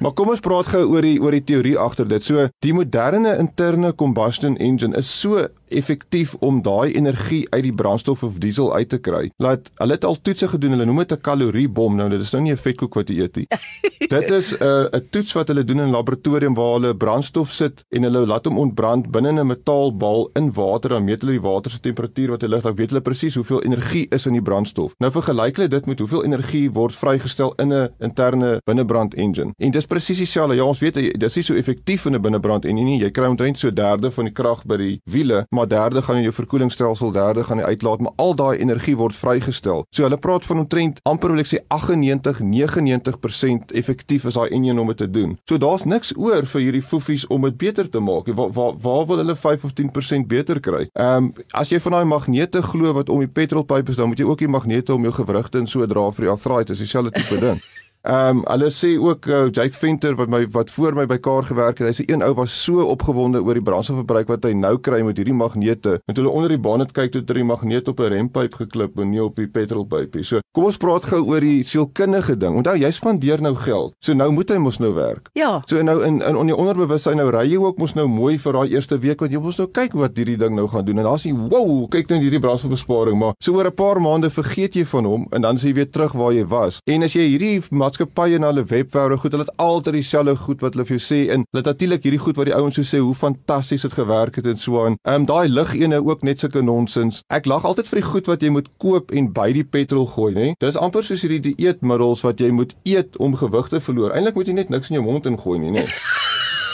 Maar 0.02 0.16
kom 0.18 0.32
ons 0.34 0.40
praat 0.42 0.66
gou 0.66 0.82
oor 0.96 1.06
die 1.06 1.20
oor 1.22 1.36
die 1.36 1.44
teorie 1.46 1.78
agter 1.78 2.08
dit. 2.10 2.24
So 2.26 2.48
die 2.66 2.74
moderne 2.74 3.36
interne 3.38 3.94
combustion 3.94 4.58
engine 4.58 4.98
is 4.98 5.12
so 5.22 5.46
effektief 5.72 6.36
om 6.40 6.62
daai 6.62 6.94
energie 6.94 7.48
uit 7.50 7.64
die 7.64 7.74
brandstof 7.74 8.24
of 8.24 8.38
diesel 8.44 8.74
uit 8.76 8.90
te 8.90 8.98
kry. 8.98 9.30
Laat 9.38 9.70
hulle 9.82 9.98
het 9.98 10.06
al 10.06 10.18
toetse 10.22 10.48
gedoen. 10.48 10.76
Hulle 10.76 10.86
noem 10.86 11.04
dit 11.04 11.14
'n 11.14 11.22
kaloriebom. 11.22 11.96
Nou 11.96 12.10
dit 12.10 12.20
is 12.20 12.32
nou 12.32 12.44
nie 12.44 12.54
'n 12.54 12.58
vetkoek 12.58 12.94
wat 12.94 13.10
jy 13.10 13.22
eet 13.22 13.36
nie. 13.36 13.48
dit 14.16 14.32
is 14.32 14.54
'n 14.54 14.64
uh, 14.64 14.86
'n 14.92 15.08
toets 15.12 15.34
wat 15.34 15.48
hulle 15.48 15.64
doen 15.64 15.80
in 15.80 15.88
'n 15.88 15.92
laboratorium 15.92 16.54
waar 16.54 16.74
hulle 16.80 16.96
brandstof 16.96 17.52
sit 17.52 17.84
en 17.90 18.04
hulle 18.04 18.26
laat 18.26 18.46
hom 18.46 18.58
ontbrand 18.58 19.12
binne 19.12 19.32
'n 19.32 19.48
metaalbal 19.48 20.30
in 20.36 20.52
water. 20.54 20.90
Dan 20.90 21.04
meet 21.04 21.22
hulle 21.22 21.40
die 21.40 21.42
water 21.42 21.72
se 21.72 21.80
temperatuur 21.80 22.30
wat 22.30 22.42
hy 22.42 22.48
lig. 22.48 22.62
Dan 22.62 22.76
weet 22.76 22.90
hulle 22.90 23.02
presies 23.02 23.36
hoeveel 23.36 23.64
energie 23.64 24.08
is 24.10 24.26
in 24.26 24.34
die 24.34 24.42
brandstof. 24.42 24.94
Nou 25.00 25.12
vergelyk 25.12 25.56
hulle 25.56 25.68
dit 25.68 25.86
met 25.86 26.00
hoeveel 26.00 26.24
energie 26.24 26.72
word 26.72 26.96
vrygestel 26.96 27.54
in 27.58 27.74
'n 27.74 27.90
interne 28.00 28.62
binnebrand 28.66 29.14
engine. 29.14 29.54
En 29.58 29.72
dis 29.72 29.86
presies 29.86 30.18
dieselfde. 30.18 30.56
Ja, 30.56 30.64
ons 30.64 30.80
weet 30.80 31.20
dis 31.20 31.36
nie 31.36 31.44
so 31.44 31.54
effektief 31.54 32.06
in 32.06 32.16
'n 32.16 32.22
binnebrand 32.22 32.66
en 32.66 32.76
nie, 32.76 32.84
nie. 32.84 33.00
Jy 33.00 33.12
kry 33.12 33.28
omtrent 33.28 33.60
so 33.60 33.68
'n 33.68 33.76
derde 33.76 34.12
van 34.12 34.26
die 34.26 34.34
krag 34.34 34.66
by 34.66 34.78
die 34.78 35.02
wiele, 35.06 35.46
maar 35.50 35.61
derde 35.68 36.02
gaan 36.02 36.16
in 36.16 36.26
jou 36.28 36.34
verkoelingsstelsel, 36.34 37.12
derde 37.12 37.44
gaan 37.44 37.58
die 37.62 37.66
uitlaat, 37.66 38.00
maar 38.00 38.12
al 38.16 38.36
daai 38.36 38.58
energie 38.58 38.96
word 38.98 39.16
vrygestel. 39.16 39.86
So 39.90 40.04
hulle 40.04 40.18
praat 40.18 40.46
van 40.46 40.64
omtrent 40.64 41.00
amper 41.04 41.34
wil 41.34 41.44
ek 41.44 41.52
sê 41.52 41.62
98, 41.68 42.42
99% 42.42 43.76
effektief 43.82 44.26
is 44.30 44.38
daai 44.40 44.50
enjin 44.50 44.80
om 44.80 44.92
dit 44.94 45.02
te 45.04 45.10
doen. 45.10 45.38
So 45.50 45.58
daar's 45.62 45.84
niks 45.84 46.14
oor 46.18 46.46
vir 46.46 46.66
hierdie 46.66 46.84
foefies 46.86 47.28
om 47.28 47.48
dit 47.50 47.58
beter 47.58 47.90
te 47.90 48.00
maak. 48.00 48.30
Waar 48.36 48.54
waar 48.56 48.80
waar 48.82 49.06
wil 49.10 49.24
hulle 49.24 49.36
5 49.36 49.68
of 49.68 49.76
10% 49.80 50.28
beter 50.28 50.60
kry? 50.60 50.88
Ehm 50.94 51.32
um, 51.32 51.34
as 51.58 51.70
jy 51.70 51.80
van 51.84 51.98
daai 51.98 52.06
magnete 52.06 52.62
glo 52.62 52.94
wat 52.94 53.10
om 53.10 53.20
die 53.20 53.30
petrolpype 53.30 53.92
is, 53.92 54.00
dan 54.00 54.12
moet 54.12 54.20
jy 54.20 54.26
ook 54.26 54.44
die 54.44 54.52
magnete 54.52 54.94
om 54.94 55.04
jou 55.04 55.14
gewrigte 55.14 55.62
en 55.62 55.68
so 55.68 55.86
dra 55.88 56.10
vir 56.12 56.28
die 56.28 56.34
arthritis, 56.34 56.84
dieselfde 56.84 57.12
tipe 57.16 57.40
ding. 57.40 57.62
Ehm 58.02 58.38
um, 58.38 58.40
hulle 58.50 58.72
sê 58.74 58.96
ook 58.98 59.26
uh, 59.30 59.48
Jake 59.52 59.78
Venter 59.78 60.16
wat 60.18 60.30
my 60.30 60.48
wat 60.50 60.70
voor 60.74 60.96
my 60.98 61.06
by 61.06 61.20
Kaar 61.22 61.44
gewerk 61.46 61.78
het, 61.78 61.88
hy 61.88 61.94
sê 61.94 62.06
een 62.10 62.24
ou 62.26 62.32
was 62.34 62.54
so 62.64 62.82
opgewonde 62.90 63.44
oor 63.46 63.54
die 63.54 63.62
brandstofverbruik 63.62 64.32
wat 64.32 64.48
hy 64.48 64.56
nou 64.58 64.80
kry 64.82 65.04
met 65.06 65.20
hierdie 65.22 65.36
magnete. 65.38 66.00
Met 66.10 66.18
hulle 66.18 66.32
onder 66.34 66.50
die 66.50 66.58
baan 66.58 66.82
het 66.82 66.96
kyk 66.98 67.12
toe 67.14 67.22
die 67.22 67.46
magneet 67.46 67.92
op 67.92 68.02
'n 68.02 68.10
rempyp 68.10 68.58
geklip 68.58 68.98
en 68.98 69.12
nie 69.12 69.22
op 69.22 69.36
die 69.36 69.46
petrolpyp 69.46 70.16
nie. 70.16 70.24
So 70.24 70.42
kom 70.52 70.66
ons 70.66 70.78
praat 70.82 71.06
gou 71.06 71.22
oor 71.30 71.42
die 71.42 71.62
sielkundige 71.64 72.38
ding. 72.38 72.56
Onthou 72.58 72.76
jy 72.76 72.92
spandeer 72.92 73.42
nou 73.42 73.54
geld. 73.56 73.94
So 74.02 74.14
nou 74.14 74.32
moet 74.32 74.50
hy 74.50 74.58
mos 74.58 74.80
nou 74.80 74.94
werk. 74.94 75.30
Ja. 75.34 75.62
So 75.68 75.82
nou 75.84 76.02
in 76.02 76.22
in 76.22 76.36
on 76.36 76.48
die 76.48 76.58
onderbewussyn 76.58 77.18
nou 77.18 77.30
ry 77.30 77.46
jy 77.52 77.58
ook 77.58 77.78
mos 77.78 77.94
nou 77.94 78.08
mooi 78.08 78.38
vir 78.40 78.54
daai 78.54 78.70
eerste 78.72 78.98
week 79.00 79.20
want 79.20 79.32
jy 79.32 79.40
mos 79.40 79.58
nou 79.58 79.68
kyk 79.68 79.94
wat 79.94 80.18
hierdie 80.18 80.38
ding 80.38 80.56
nou 80.56 80.68
gaan 80.68 80.86
doen 80.86 80.98
en 80.98 81.04
daar's 81.04 81.24
jy 81.24 81.34
wow, 81.34 81.88
kyk 81.88 82.10
nou 82.10 82.20
hierdie 82.20 82.40
brandstofbesparing, 82.40 83.20
maar 83.20 83.34
so 83.40 83.54
oor 83.54 83.68
'n 83.68 83.76
paar 83.76 84.02
maande 84.02 84.30
vergeet 84.30 84.74
jy 84.74 84.86
van 84.86 85.06
hom 85.06 85.28
en 85.32 85.42
dan 85.42 85.56
is 85.56 85.64
jy 85.64 85.74
weer 85.74 85.90
terug 85.90 86.14
waar 86.14 86.34
jy 86.34 86.46
was. 86.46 86.80
En 86.88 87.04
as 87.04 87.14
jy 87.14 87.30
hierdie 87.30 87.62
maatskappye 87.92 88.40
na 88.40 88.52
hulle 88.52 88.64
webwerwe 88.64 89.18
goed, 89.18 89.34
hulle 89.36 89.44
het 89.44 89.58
altyd 89.60 89.98
dieselfde 89.98 90.36
goed 90.46 90.62
wat 90.64 90.76
hulle 90.76 90.86
vir 90.88 90.98
jou 90.98 91.04
sê 91.04 91.20
en 91.34 91.44
hulle 91.44 91.62
het 91.62 91.70
natuurlik 91.72 92.06
hierdie 92.06 92.22
goed 92.22 92.40
wat 92.40 92.48
die 92.48 92.56
ouens 92.56 92.78
so 92.80 92.88
sê 92.88 93.02
hoe 93.04 93.16
fantasties 93.16 93.84
dit 93.88 93.94
gewerk 93.98 94.40
het 94.40 94.48
en 94.48 94.58
so 94.58 94.86
aan. 94.86 94.98
Ehm 95.04 95.22
um, 95.22 95.28
daai 95.28 95.50
lig 95.50 95.76
ene 95.76 96.00
ook 96.00 96.24
net 96.24 96.40
sulke 96.40 96.64
nonsens. 96.64 97.22
Ek 97.28 97.46
lag 97.46 97.66
altyd 97.68 97.92
vir 97.92 98.02
die 98.02 98.08
goed 98.08 98.32
wat 98.32 98.42
jy 98.42 98.50
moet 98.56 98.72
koop 98.78 99.12
en 99.12 99.32
by 99.36 99.52
die 99.52 99.68
petrol 99.68 100.08
gooi, 100.08 100.32
nê? 100.34 100.50
Dis 100.64 100.80
amper 100.80 101.04
soos 101.04 101.26
hierdie 101.26 101.44
dieetmiddels 101.52 102.24
wat 102.28 102.40
jy 102.40 102.52
moet 102.56 102.76
eet 102.84 103.18
om 103.20 103.36
gewig 103.36 103.72
te 103.74 103.84
verloor. 103.84 104.16
Eintlik 104.16 104.40
moet 104.40 104.48
jy 104.48 104.60
net 104.62 104.70
niks 104.70 104.92
in 104.92 105.02
jou 105.02 105.08
mond 105.08 105.28
ingooi 105.28 105.60
nie, 105.60 105.76
nê? 105.82 105.88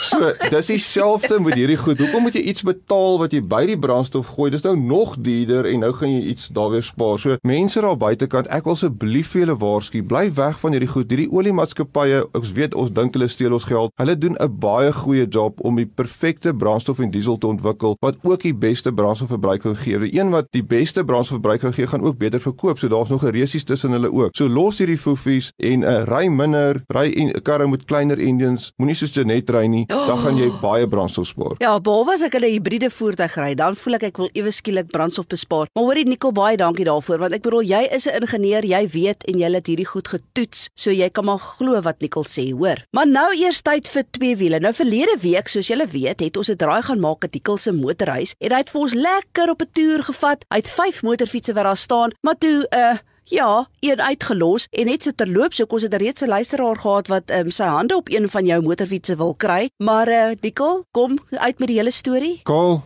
So, 0.08 0.32
dis 0.50 0.66
dieselfde 0.70 1.36
met 1.40 1.56
hierdie 1.58 1.76
goed. 1.76 1.98
Hoekom 2.00 2.22
moet 2.24 2.36
jy 2.38 2.40
iets 2.48 2.64
betaal 2.64 3.18
wat 3.20 3.34
jy 3.36 3.42
by 3.44 3.60
die 3.68 3.76
brandstof 3.76 4.30
gooi? 4.38 4.48
Dis 4.54 4.64
nou 4.64 4.72
nog 4.78 5.18
duurder 5.20 5.66
en 5.68 5.82
nou 5.84 5.90
gaan 5.98 6.12
jy 6.14 6.30
iets 6.32 6.46
daar 6.56 6.70
weer 6.72 6.84
spaar. 6.86 7.18
So, 7.20 7.36
mense 7.44 7.82
daar 7.84 7.98
buitekant, 8.00 8.48
ek 8.54 8.64
wil 8.64 8.78
asseblief 8.78 9.34
vir 9.34 9.42
julle 9.42 9.56
waarsku, 9.60 10.00
bly 10.08 10.22
weg 10.38 10.56
van 10.62 10.76
hierdie 10.76 10.88
goed. 10.88 11.12
Hierdie 11.12 11.28
oliemaatskappye, 11.28 12.22
ons 12.38 12.52
weet 12.56 12.76
ons 12.78 12.92
dink 12.96 13.18
hulle 13.18 13.28
steel 13.28 13.56
ons 13.58 13.66
geld. 13.68 13.92
Hulle 14.00 14.14
doen 14.16 14.36
'n 14.40 14.56
baie 14.62 14.92
goeie 14.92 15.26
job 15.28 15.60
om 15.60 15.76
die 15.76 15.86
perfekte 15.86 16.54
brandstof 16.54 17.04
en 17.04 17.10
diesel 17.10 17.36
te 17.36 17.46
ontwikkel 17.46 17.96
wat 18.00 18.16
ook 18.22 18.42
die 18.42 18.54
beste 18.54 18.92
brandstofverbruik 18.92 19.60
kan 19.60 19.76
gee. 19.76 19.98
Die 19.98 20.20
een 20.20 20.30
wat 20.30 20.46
die 20.52 20.64
beste 20.64 21.04
brandstofverbruik 21.04 21.60
kan 21.60 21.72
gee, 21.72 21.86
gaan 21.86 22.02
ook 22.02 22.16
beter 22.18 22.40
verkoop. 22.40 22.78
So 22.78 22.88
daar's 22.88 23.10
nog 23.10 23.24
'n 23.24 23.30
resies 23.30 23.64
tussen 23.64 23.92
hulle 23.92 24.12
ook. 24.12 24.30
So 24.32 24.48
los 24.48 24.78
hierdie 24.78 24.98
foefies 24.98 25.52
en 25.56 25.82
uh, 25.82 26.04
ry 26.04 26.28
minder, 26.28 26.82
ry 26.86 27.12
en 27.12 27.42
karre 27.42 27.68
met 27.68 27.84
kleiner 27.84 28.18
engines. 28.18 28.72
Moenie 28.76 28.94
soos 28.94 29.12
Janet 29.12 29.50
ry 29.50 29.66
nie 29.66 29.86
dan 30.06 30.18
gaan 30.18 30.36
jy 30.38 30.48
baie 30.62 30.88
brandstof 30.88 31.26
spaar. 31.26 31.54
Ja, 31.58 31.78
behalwe 31.80 32.12
as 32.12 32.22
ek 32.22 32.34
'n 32.34 32.44
hibriede 32.44 32.90
voertuig 32.90 33.34
ry, 33.36 33.54
dan 33.54 33.76
voel 33.76 33.94
ek 33.94 34.02
ek 34.02 34.16
wil 34.16 34.30
ewe 34.32 34.50
skielik 34.50 34.90
brandstof 34.90 35.26
bespaar. 35.26 35.66
Maar 35.74 35.84
hoorie 35.84 36.06
Nicole, 36.06 36.32
baie 36.32 36.56
dankie 36.56 36.84
daarvoor 36.84 37.18
want 37.18 37.34
ek 37.34 37.42
bedoel 37.42 37.62
jy 37.62 37.82
is 37.92 38.06
'n 38.06 38.22
ingenieur, 38.22 38.64
jy 38.64 38.88
weet 38.88 39.24
en 39.24 39.38
jy 39.38 39.52
het 39.52 39.66
hierdie 39.66 39.86
goed 39.86 40.08
getoets, 40.08 40.68
so 40.74 40.90
jy 40.90 41.08
kan 41.10 41.24
maar 41.24 41.38
glo 41.38 41.80
wat 41.80 42.00
Nicole 42.00 42.26
sê, 42.26 42.52
hoor. 42.52 42.84
Maar 42.92 43.06
nou 43.06 43.34
eers 43.34 43.62
tyd 43.62 43.88
vir 43.88 44.04
twee 44.10 44.36
wiele. 44.36 44.60
Nou 44.60 44.72
verlede 44.72 45.16
week, 45.20 45.48
soos 45.48 45.68
julle 45.68 45.86
weet, 45.86 46.20
het 46.20 46.36
ons 46.36 46.48
'n 46.48 46.56
draai 46.56 46.82
gaan 46.82 47.00
maak 47.00 47.24
at 47.24 47.34
Nicole 47.34 47.58
se 47.58 47.72
motorhuis 47.72 48.34
en 48.40 48.52
hy 48.52 48.58
het 48.58 48.70
vir 48.70 48.80
ons 48.80 48.94
lekker 48.94 49.50
op 49.50 49.62
'n 49.62 49.70
toer 49.72 50.02
gevat. 50.02 50.44
Hy 50.48 50.56
het 50.56 50.70
5 50.70 51.02
motorfietsse 51.02 51.54
wat 51.54 51.64
daar 51.64 51.76
staan, 51.76 52.10
maar 52.22 52.38
toe 52.38 52.66
'n 52.70 52.76
uh, 52.76 52.98
Ja, 53.30 53.68
een 53.80 54.00
uitgelos 54.00 54.66
en 54.70 54.86
net 54.88 55.02
so 55.04 55.12
terloops, 55.12 55.60
ek 55.60 55.72
ons 55.76 55.84
het 55.84 55.94
reeds 56.00 56.22
'n 56.24 56.28
luisteraar 56.32 56.76
gehad 56.76 57.08
wat 57.12 57.30
um, 57.30 57.50
sy 57.50 57.64
hande 57.64 57.96
op 57.96 58.08
een 58.08 58.28
van 58.28 58.46
jou 58.46 58.62
motorfietsse 58.62 59.16
wil 59.16 59.34
kry, 59.34 59.68
maar 59.76 60.08
uh 60.08 60.32
Dikkel, 60.40 60.84
kom 60.90 61.18
uit 61.30 61.58
met 61.58 61.68
die 61.68 61.76
hele 61.76 61.90
storie. 61.90 62.40
Kaal, 62.42 62.82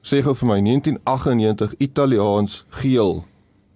sê 0.00 0.22
gou 0.22 0.34
vir 0.34 0.48
my 0.48 0.60
1998 0.60 1.74
Italiaans 1.78 2.64
geel, 2.68 3.24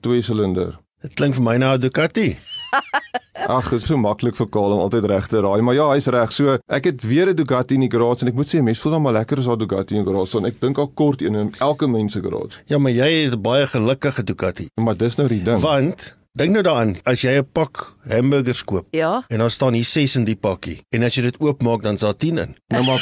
twee 0.00 0.22
silinder. 0.22 0.78
Dit 1.02 1.14
klink 1.14 1.34
vir 1.34 1.42
my 1.42 1.56
na 1.56 1.74
'n 1.74 1.80
Ducati. 1.80 2.38
Ag, 3.46 3.68
dit 3.70 3.80
is 3.82 3.86
so 3.86 3.96
maklik 4.00 4.34
vir 4.36 4.48
Kaal 4.48 4.72
om 4.72 4.80
altyd 4.80 5.04
reg 5.04 5.26
te 5.28 5.40
raai, 5.44 5.60
maar 5.62 5.74
ja, 5.76 5.90
hy's 5.92 6.06
reg. 6.12 6.32
So, 6.32 6.56
ek 6.68 6.84
het 6.84 7.02
weer 7.02 7.28
'n 7.30 7.36
Ducati 7.36 7.74
in 7.74 7.80
die 7.80 7.90
garage 7.90 8.22
en 8.22 8.28
ek 8.28 8.34
moet 8.34 8.48
sê 8.48 8.62
mense 8.62 8.80
voel 8.80 8.92
dan 8.92 9.02
maar 9.02 9.12
lekker 9.12 9.38
as 9.38 9.44
daar 9.46 9.58
Ducati 9.58 9.94
in 9.94 10.04
die 10.04 10.12
garage 10.12 10.38
is. 10.38 10.44
Ek 10.44 10.60
dink 10.60 10.78
al 10.78 10.88
kort 10.88 11.20
een 11.22 11.34
in 11.34 11.52
elke 11.60 11.86
mens 11.86 12.12
se 12.12 12.20
garage. 12.22 12.56
Ja, 12.66 12.78
maar 12.78 12.92
jy 12.92 13.24
het 13.24 13.34
'n 13.34 13.40
baie 13.42 13.66
gelukkige 13.66 14.24
Ducati. 14.24 14.68
Maar 14.74 14.96
dis 14.96 15.16
nou 15.16 15.28
die 15.28 15.42
ding. 15.42 15.60
Want 15.60 16.16
Dink 16.36 16.50
nou 16.52 16.62
daaraan, 16.62 16.96
as 17.04 17.22
jy 17.22 17.38
'n 17.38 17.46
pak 17.52 17.96
hamburgers 18.08 18.64
koop 18.64 18.86
Ja. 18.90 19.24
en 19.28 19.38
daar 19.38 19.50
staan 19.50 19.72
hier 19.72 19.84
6 19.84 20.16
in 20.16 20.24
die 20.24 20.36
pakkie 20.36 20.82
en 20.90 21.02
as 21.02 21.14
jy 21.14 21.22
dit 21.22 21.36
oopmaak 21.40 21.82
dan 21.82 21.94
is 21.94 22.00
daar 22.00 22.16
10 22.16 22.38
in. 22.38 22.56
Nou 22.68 22.84
maar 22.84 23.00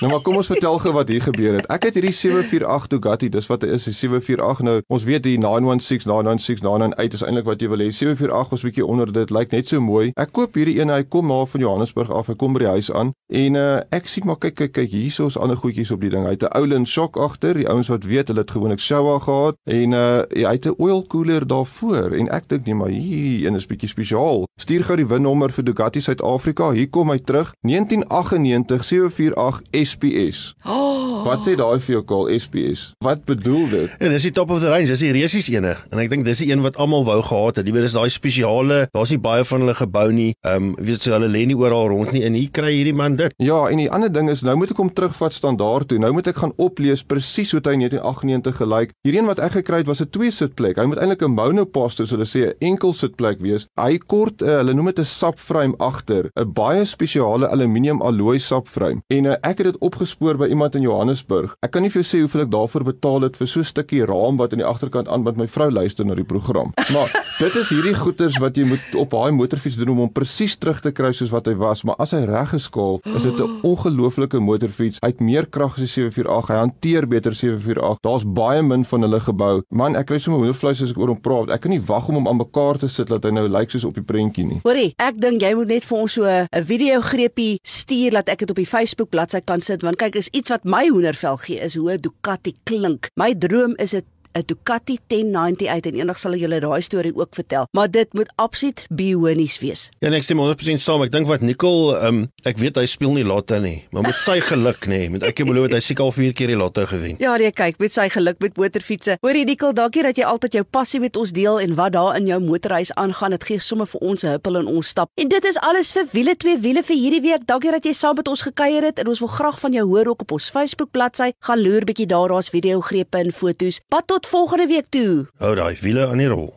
Nou 0.00 0.08
maar 0.12 0.22
kom 0.24 0.38
ons 0.40 0.48
vertel 0.48 0.78
gou 0.80 0.94
wat 0.96 1.10
hier 1.12 1.20
gebeur 1.20 1.58
het. 1.58 1.66
Ek 1.68 1.82
het 1.84 1.98
hierdie 1.98 2.14
748 2.16 2.86
Ducati, 2.88 3.28
dis 3.28 3.48
wat 3.50 3.60
dit 3.60 3.74
is, 3.76 3.84
die 3.84 3.92
748 3.92 4.62
nou. 4.64 4.76
Ons 4.88 5.02
weet 5.04 5.26
die 5.26 5.34
916, 5.36 6.08
996, 6.08 6.62
998 6.64 7.18
is 7.18 7.24
eintlik 7.26 7.48
wat 7.50 7.60
jy 7.60 7.68
wil 7.68 7.84
hê. 7.84 7.88
748 7.92 8.54
was 8.54 8.64
bietjie 8.64 8.86
onder 8.86 9.12
dit, 9.12 9.34
lyk 9.36 9.52
net 9.52 9.68
so 9.68 9.84
mooi. 9.84 10.06
Ek 10.16 10.32
koop 10.32 10.56
hierdie 10.56 10.78
een, 10.78 10.88
hy 10.88 11.02
kom 11.04 11.28
maar 11.28 11.44
van 11.52 11.60
Johannesburg 11.66 12.08
af, 12.16 12.30
hy 12.32 12.36
kom 12.40 12.56
by 12.56 12.64
die 12.64 12.72
huis 12.78 12.88
aan 12.96 13.12
en 13.30 13.54
uh, 13.54 13.66
ek 13.94 14.08
sien 14.10 14.24
maar 14.26 14.40
kyk 14.42 14.56
kyk 14.58 14.72
kyk 14.74 14.88
hierso 14.90 15.28
is 15.30 15.36
ander 15.38 15.58
goedjies 15.60 15.92
op 15.94 16.00
die 16.02 16.10
ding. 16.10 16.24
Hy 16.26 16.32
het 16.34 16.48
'n 16.48 16.56
Oulin 16.58 16.86
shock 16.86 17.20
agter. 17.20 17.54
Die 17.54 17.68
ouens 17.68 17.92
wat 17.92 18.08
weet, 18.08 18.32
hulle 18.32 18.40
het 18.40 18.50
gewoonlik 18.50 18.80
Showa 18.80 19.20
gehad 19.20 19.54
en 19.68 19.92
uh, 19.92 20.24
hy 20.32 20.56
het 20.56 20.66
'n 20.66 20.80
oil 20.80 21.04
cooler 21.06 21.46
daarvoor 21.46 22.16
en 22.16 22.32
ek 22.32 22.48
dink 22.48 22.66
nee 22.66 22.74
maar 22.74 22.88
hier 22.88 23.46
een 23.46 23.54
is 23.54 23.66
bietjie 23.66 23.88
spesiaal. 23.88 24.48
Stuur 24.60 24.84
gou 24.84 24.96
die 24.96 25.06
winnommer 25.06 25.52
vir 25.52 25.64
Ducati 25.64 26.00
Suid-Afrika. 26.00 26.72
Hier 26.72 26.88
kom 26.88 27.10
hy 27.10 27.18
terug. 27.18 27.52
1998 27.62 28.84
748 28.84 29.89
SPS. 29.90 30.54
Oh. 30.64 31.24
Wat 31.26 31.44
sê 31.44 31.56
daai 31.58 31.80
vir 31.82 31.96
jou 31.96 32.02
kol 32.06 32.28
SPS? 32.32 32.90
Wat 33.04 33.24
bedoel 33.28 33.66
dit? 33.72 33.96
En 34.00 34.14
dis 34.14 34.26
die 34.28 34.32
top 34.34 34.52
of 34.54 34.62
the 34.62 34.70
range, 34.70 34.88
dis 34.90 35.02
die 35.02 35.12
resies 35.14 35.50
ene. 35.52 35.74
En 35.90 36.00
ek 36.02 36.10
dink 36.12 36.24
dis 36.26 36.42
die 36.42 36.50
een 36.50 36.62
wat 36.64 36.78
almal 36.80 37.04
wou 37.08 37.18
gehad 37.26 37.60
het. 37.60 37.68
Jy 37.68 37.74
weet 37.76 37.88
dis 37.88 37.96
daai 37.96 38.10
spesiale, 38.12 38.80
daar's 38.94 39.12
nie 39.14 39.20
baie 39.22 39.44
van 39.46 39.64
hulle 39.64 39.76
gebou 39.78 40.06
nie. 40.14 40.30
Ehm 40.46 40.70
um, 40.70 40.72
weet 40.78 41.00
jy 41.00 41.10
so, 41.10 41.14
hulle 41.16 41.30
lê 41.32 41.44
nie 41.48 41.58
oral 41.58 41.90
rond 41.92 42.12
nie 42.14 42.22
en 42.26 42.36
hier 42.38 42.50
kry 42.54 42.72
hierdie 42.72 42.96
man 42.96 43.16
dit. 43.18 43.34
Ja, 43.42 43.62
en 43.68 43.82
die 43.82 43.90
ander 43.90 44.12
ding 44.12 44.30
is 44.32 44.44
nou 44.46 44.56
moet 44.60 44.72
ek 44.74 44.80
hom 44.80 44.92
terugvat 44.94 45.36
standaard 45.36 45.90
toe. 45.90 46.00
Nou 46.02 46.12
moet 46.16 46.30
ek 46.30 46.40
gaan 46.42 46.54
oplees 46.60 47.02
presies 47.06 47.52
hoe 47.54 47.62
hy 47.64 47.76
in 47.78 47.84
1998 47.86 48.60
gelyk. 48.60 48.94
Hierdie 49.06 49.22
een 49.22 49.30
wat 49.30 49.42
ek 49.44 49.58
gekry 49.60 49.82
het 49.82 49.90
was 49.90 50.02
'n 50.02 50.10
twee 50.10 50.30
sitplek. 50.30 50.78
Hy 50.78 50.86
moet 50.86 51.00
eintlik 51.02 51.22
'n 51.26 51.34
monoposto, 51.34 52.04
so 52.04 52.16
hulle 52.16 52.28
sê 52.28 52.50
'n 52.50 52.72
enkel 52.72 52.92
sitplek 52.92 53.40
wees. 53.40 53.66
Hy 53.80 53.98
kort, 53.98 54.42
uh, 54.42 54.60
hulle 54.60 54.74
noem 54.74 54.92
dit 54.92 55.00
'n 55.00 55.04
subframe 55.04 55.74
agter, 55.78 56.30
'n 56.36 56.52
baie 56.52 56.84
spesiale 56.84 57.48
aluminium 57.48 58.00
alloy 58.02 58.38
subframe. 58.38 59.02
En 59.08 59.24
uh, 59.24 59.36
ek 59.42 59.58
het 59.58 59.66
dit 59.72 59.79
opgespoor 59.80 60.36
by 60.40 60.48
iemand 60.52 60.74
in 60.74 60.82
Johannesburg. 60.82 61.54
Ek 61.64 61.72
kan 61.74 61.82
nie 61.82 61.90
vir 61.90 62.02
jou 62.02 62.08
sê 62.08 62.20
hoeveel 62.22 62.44
ek 62.46 62.52
daarvoor 62.52 62.84
betaal 62.84 63.26
het 63.26 63.36
vir 63.36 63.48
so 63.48 63.60
'n 63.60 63.64
stukkie 63.64 64.04
raam 64.06 64.36
wat 64.36 64.52
aan 64.52 64.62
die 64.62 64.66
agterkant 64.66 65.08
aan 65.08 65.24
wat 65.24 65.36
my 65.36 65.46
vrou 65.46 65.70
luister 65.70 66.04
na 66.04 66.14
die 66.14 66.24
program. 66.24 66.72
Maar 66.92 67.10
dit 67.44 67.56
is 67.56 67.70
hierdie 67.70 67.94
goeders 67.94 68.38
wat 68.38 68.56
jy 68.56 68.64
moet 68.64 68.94
op 68.94 69.10
daai 69.10 69.32
motorfiets 69.32 69.76
doen 69.76 69.88
om 69.88 69.98
hom 70.04 70.12
presies 70.12 70.56
terug 70.56 70.80
te 70.80 70.92
kry 70.92 71.12
soos 71.12 71.30
wat 71.30 71.46
hy 71.46 71.54
was, 71.54 71.84
maar 71.84 71.96
as 71.98 72.10
hy 72.10 72.24
reg 72.24 72.50
geskaal, 72.50 73.00
is 73.04 73.22
dit 73.22 73.40
'n 73.40 73.60
ongelooflike 73.70 74.38
motorfiets. 74.38 74.98
Hy 75.00 75.08
het 75.08 75.20
meer 75.20 75.46
krag 75.46 75.72
as 75.78 75.84
die 75.86 75.86
748. 75.86 76.48
Hy 76.48 76.56
hanteer 76.56 77.06
beter 77.06 77.34
748. 77.34 78.00
Daar's 78.00 78.24
baie 78.24 78.62
min 78.62 78.84
van 78.84 79.00
hulle 79.02 79.20
gebou. 79.20 79.62
Man, 79.70 79.96
ek 79.96 80.06
kry 80.06 80.18
sommer 80.18 80.40
hoendervleis 80.40 80.82
as 80.82 80.90
ek 80.90 80.98
oor 80.98 81.14
hom 81.14 81.20
praat. 81.20 81.50
Ek 81.50 81.60
kan 81.60 81.70
nie 81.70 81.80
wag 81.80 82.08
om 82.08 82.14
hom 82.14 82.28
aan 82.28 82.40
mekaar 82.40 82.78
te 82.78 82.88
sit 82.88 83.08
dat 83.08 83.24
hy 83.24 83.30
nou 83.30 83.48
lyk 83.48 83.70
soos 83.70 83.84
op 83.84 83.94
die 83.94 84.04
prentjie 84.04 84.46
nie. 84.46 84.60
Hoorie, 84.64 84.92
ek 84.98 85.20
dink 85.20 85.42
jy 85.42 85.54
moet 85.54 85.68
net 85.68 85.84
vir 85.84 85.98
ons 85.98 86.12
so 86.12 86.24
'n 86.26 86.64
video 86.64 87.00
greepie 87.00 87.58
stuur 87.62 88.10
dat 88.10 88.28
ek 88.28 88.38
dit 88.38 88.50
op 88.50 88.56
die 88.56 88.66
Facebook 88.66 89.10
bladsy 89.10 89.40
kan 89.44 89.60
sit 89.60 89.69
want 89.78 89.96
kyk, 89.96 90.16
is 90.18 90.28
iets 90.34 90.50
wat 90.50 90.64
my 90.64 90.88
hoendervel 90.88 91.36
gee 91.36 91.60
is 91.60 91.74
hoe 91.74 91.92
'n 91.92 92.00
Ducati 92.00 92.54
klink. 92.62 93.08
My 93.14 93.34
droom 93.38 93.76
is 93.76 93.90
dit 93.90 94.04
'n 94.32 94.42
Ducati 94.46 94.98
1090 95.06 95.68
uit 95.68 95.86
en 95.86 95.94
eendag 95.94 96.18
sal 96.18 96.34
ek 96.36 96.40
julle 96.44 96.60
daai 96.62 96.80
storie 96.80 97.12
ook 97.16 97.34
vertel. 97.34 97.66
Maar 97.76 97.90
dit 97.90 98.12
moet 98.14 98.30
absoluut 98.36 98.84
bionies 98.88 99.58
wees. 99.58 99.88
Ja, 99.98 100.08
en 100.08 100.14
ek 100.14 100.22
stem 100.22 100.38
100% 100.38 100.78
saam. 100.82 101.02
Ek 101.02 101.10
dink 101.10 101.26
wat 101.26 101.42
Nicole, 101.42 101.96
um, 102.06 102.20
ek 102.46 102.60
weet 102.62 102.78
hy 102.78 102.86
speel 102.86 103.16
nie 103.16 103.24
lotto 103.26 103.58
nie, 103.58 103.84
maar 103.90 104.06
met 104.06 104.20
sy 104.22 104.38
geluk 104.40 104.86
nê, 104.86 105.08
met 105.10 105.26
ek 105.26 105.42
beloof 105.44 105.70
dat 105.70 105.80
hy 105.80 105.84
seker 105.84 106.04
al 106.04 106.14
4 106.14 106.34
keer 106.38 106.52
die 106.52 106.58
lotto 106.58 106.86
gewen. 106.86 107.16
Ja, 107.18 107.36
nee, 107.36 107.50
kyk, 107.50 107.78
met 107.82 107.92
sy 107.92 108.08
geluk 108.12 108.38
met 108.40 108.56
motorfietsse. 108.56 109.18
Hoorie 109.24 109.44
Nicole, 109.44 109.74
dankie 109.74 110.04
dat 110.06 110.16
jy 110.16 110.24
altyd 110.24 110.60
jou 110.60 110.64
passie 110.64 111.00
met 111.00 111.16
ons 111.16 111.32
deel 111.34 111.60
en 111.60 111.74
wat 111.74 111.92
daar 111.92 112.16
in 112.16 112.26
jou 112.30 112.40
motorhuis 112.40 112.94
aangaan. 112.94 113.34
Dit 113.34 113.48
gee 113.50 113.58
sommer 113.58 113.86
vir 113.90 114.00
ons 114.00 114.24
'n 114.24 114.36
huppel 114.36 114.60
in 114.60 114.66
ons 114.66 114.86
stap. 114.86 115.10
En 115.16 115.28
dit 115.28 115.44
is 115.44 115.58
alles 115.58 115.92
vir 115.92 116.06
wiele 116.12 116.36
twee 116.36 116.58
wiele 116.58 116.82
vir 116.82 116.96
hierdie 116.96 117.20
week. 117.20 117.46
Dankie 117.46 117.70
dat 117.70 117.84
jy 117.84 117.92
saam 117.92 118.16
met 118.16 118.28
ons 118.28 118.42
gekuier 118.42 118.82
het 118.82 118.98
en 118.98 119.08
ons 119.08 119.18
wil 119.18 119.28
graag 119.28 119.60
van 119.60 119.72
jou 119.72 119.86
hoor 119.86 120.06
ook 120.06 120.20
op 120.20 120.32
ons 120.32 120.50
Facebook 120.50 120.90
bladsy. 120.90 121.32
Gaan 121.40 121.62
loer 121.62 121.84
bietjie 121.84 122.06
daar, 122.06 122.28
daar's 122.28 122.48
video 122.48 122.80
grepe 122.80 123.18
en 123.18 123.32
foto's. 123.32 123.80
Pat 123.88 124.10
tot 124.20 124.30
volgende 124.30 124.66
week 124.66 124.86
toe. 124.88 125.26
Hou 125.38 125.54
daai 125.54 125.76
wiele 125.80 126.06
aan 126.06 126.16
die 126.16 126.28
rol. 126.28 126.54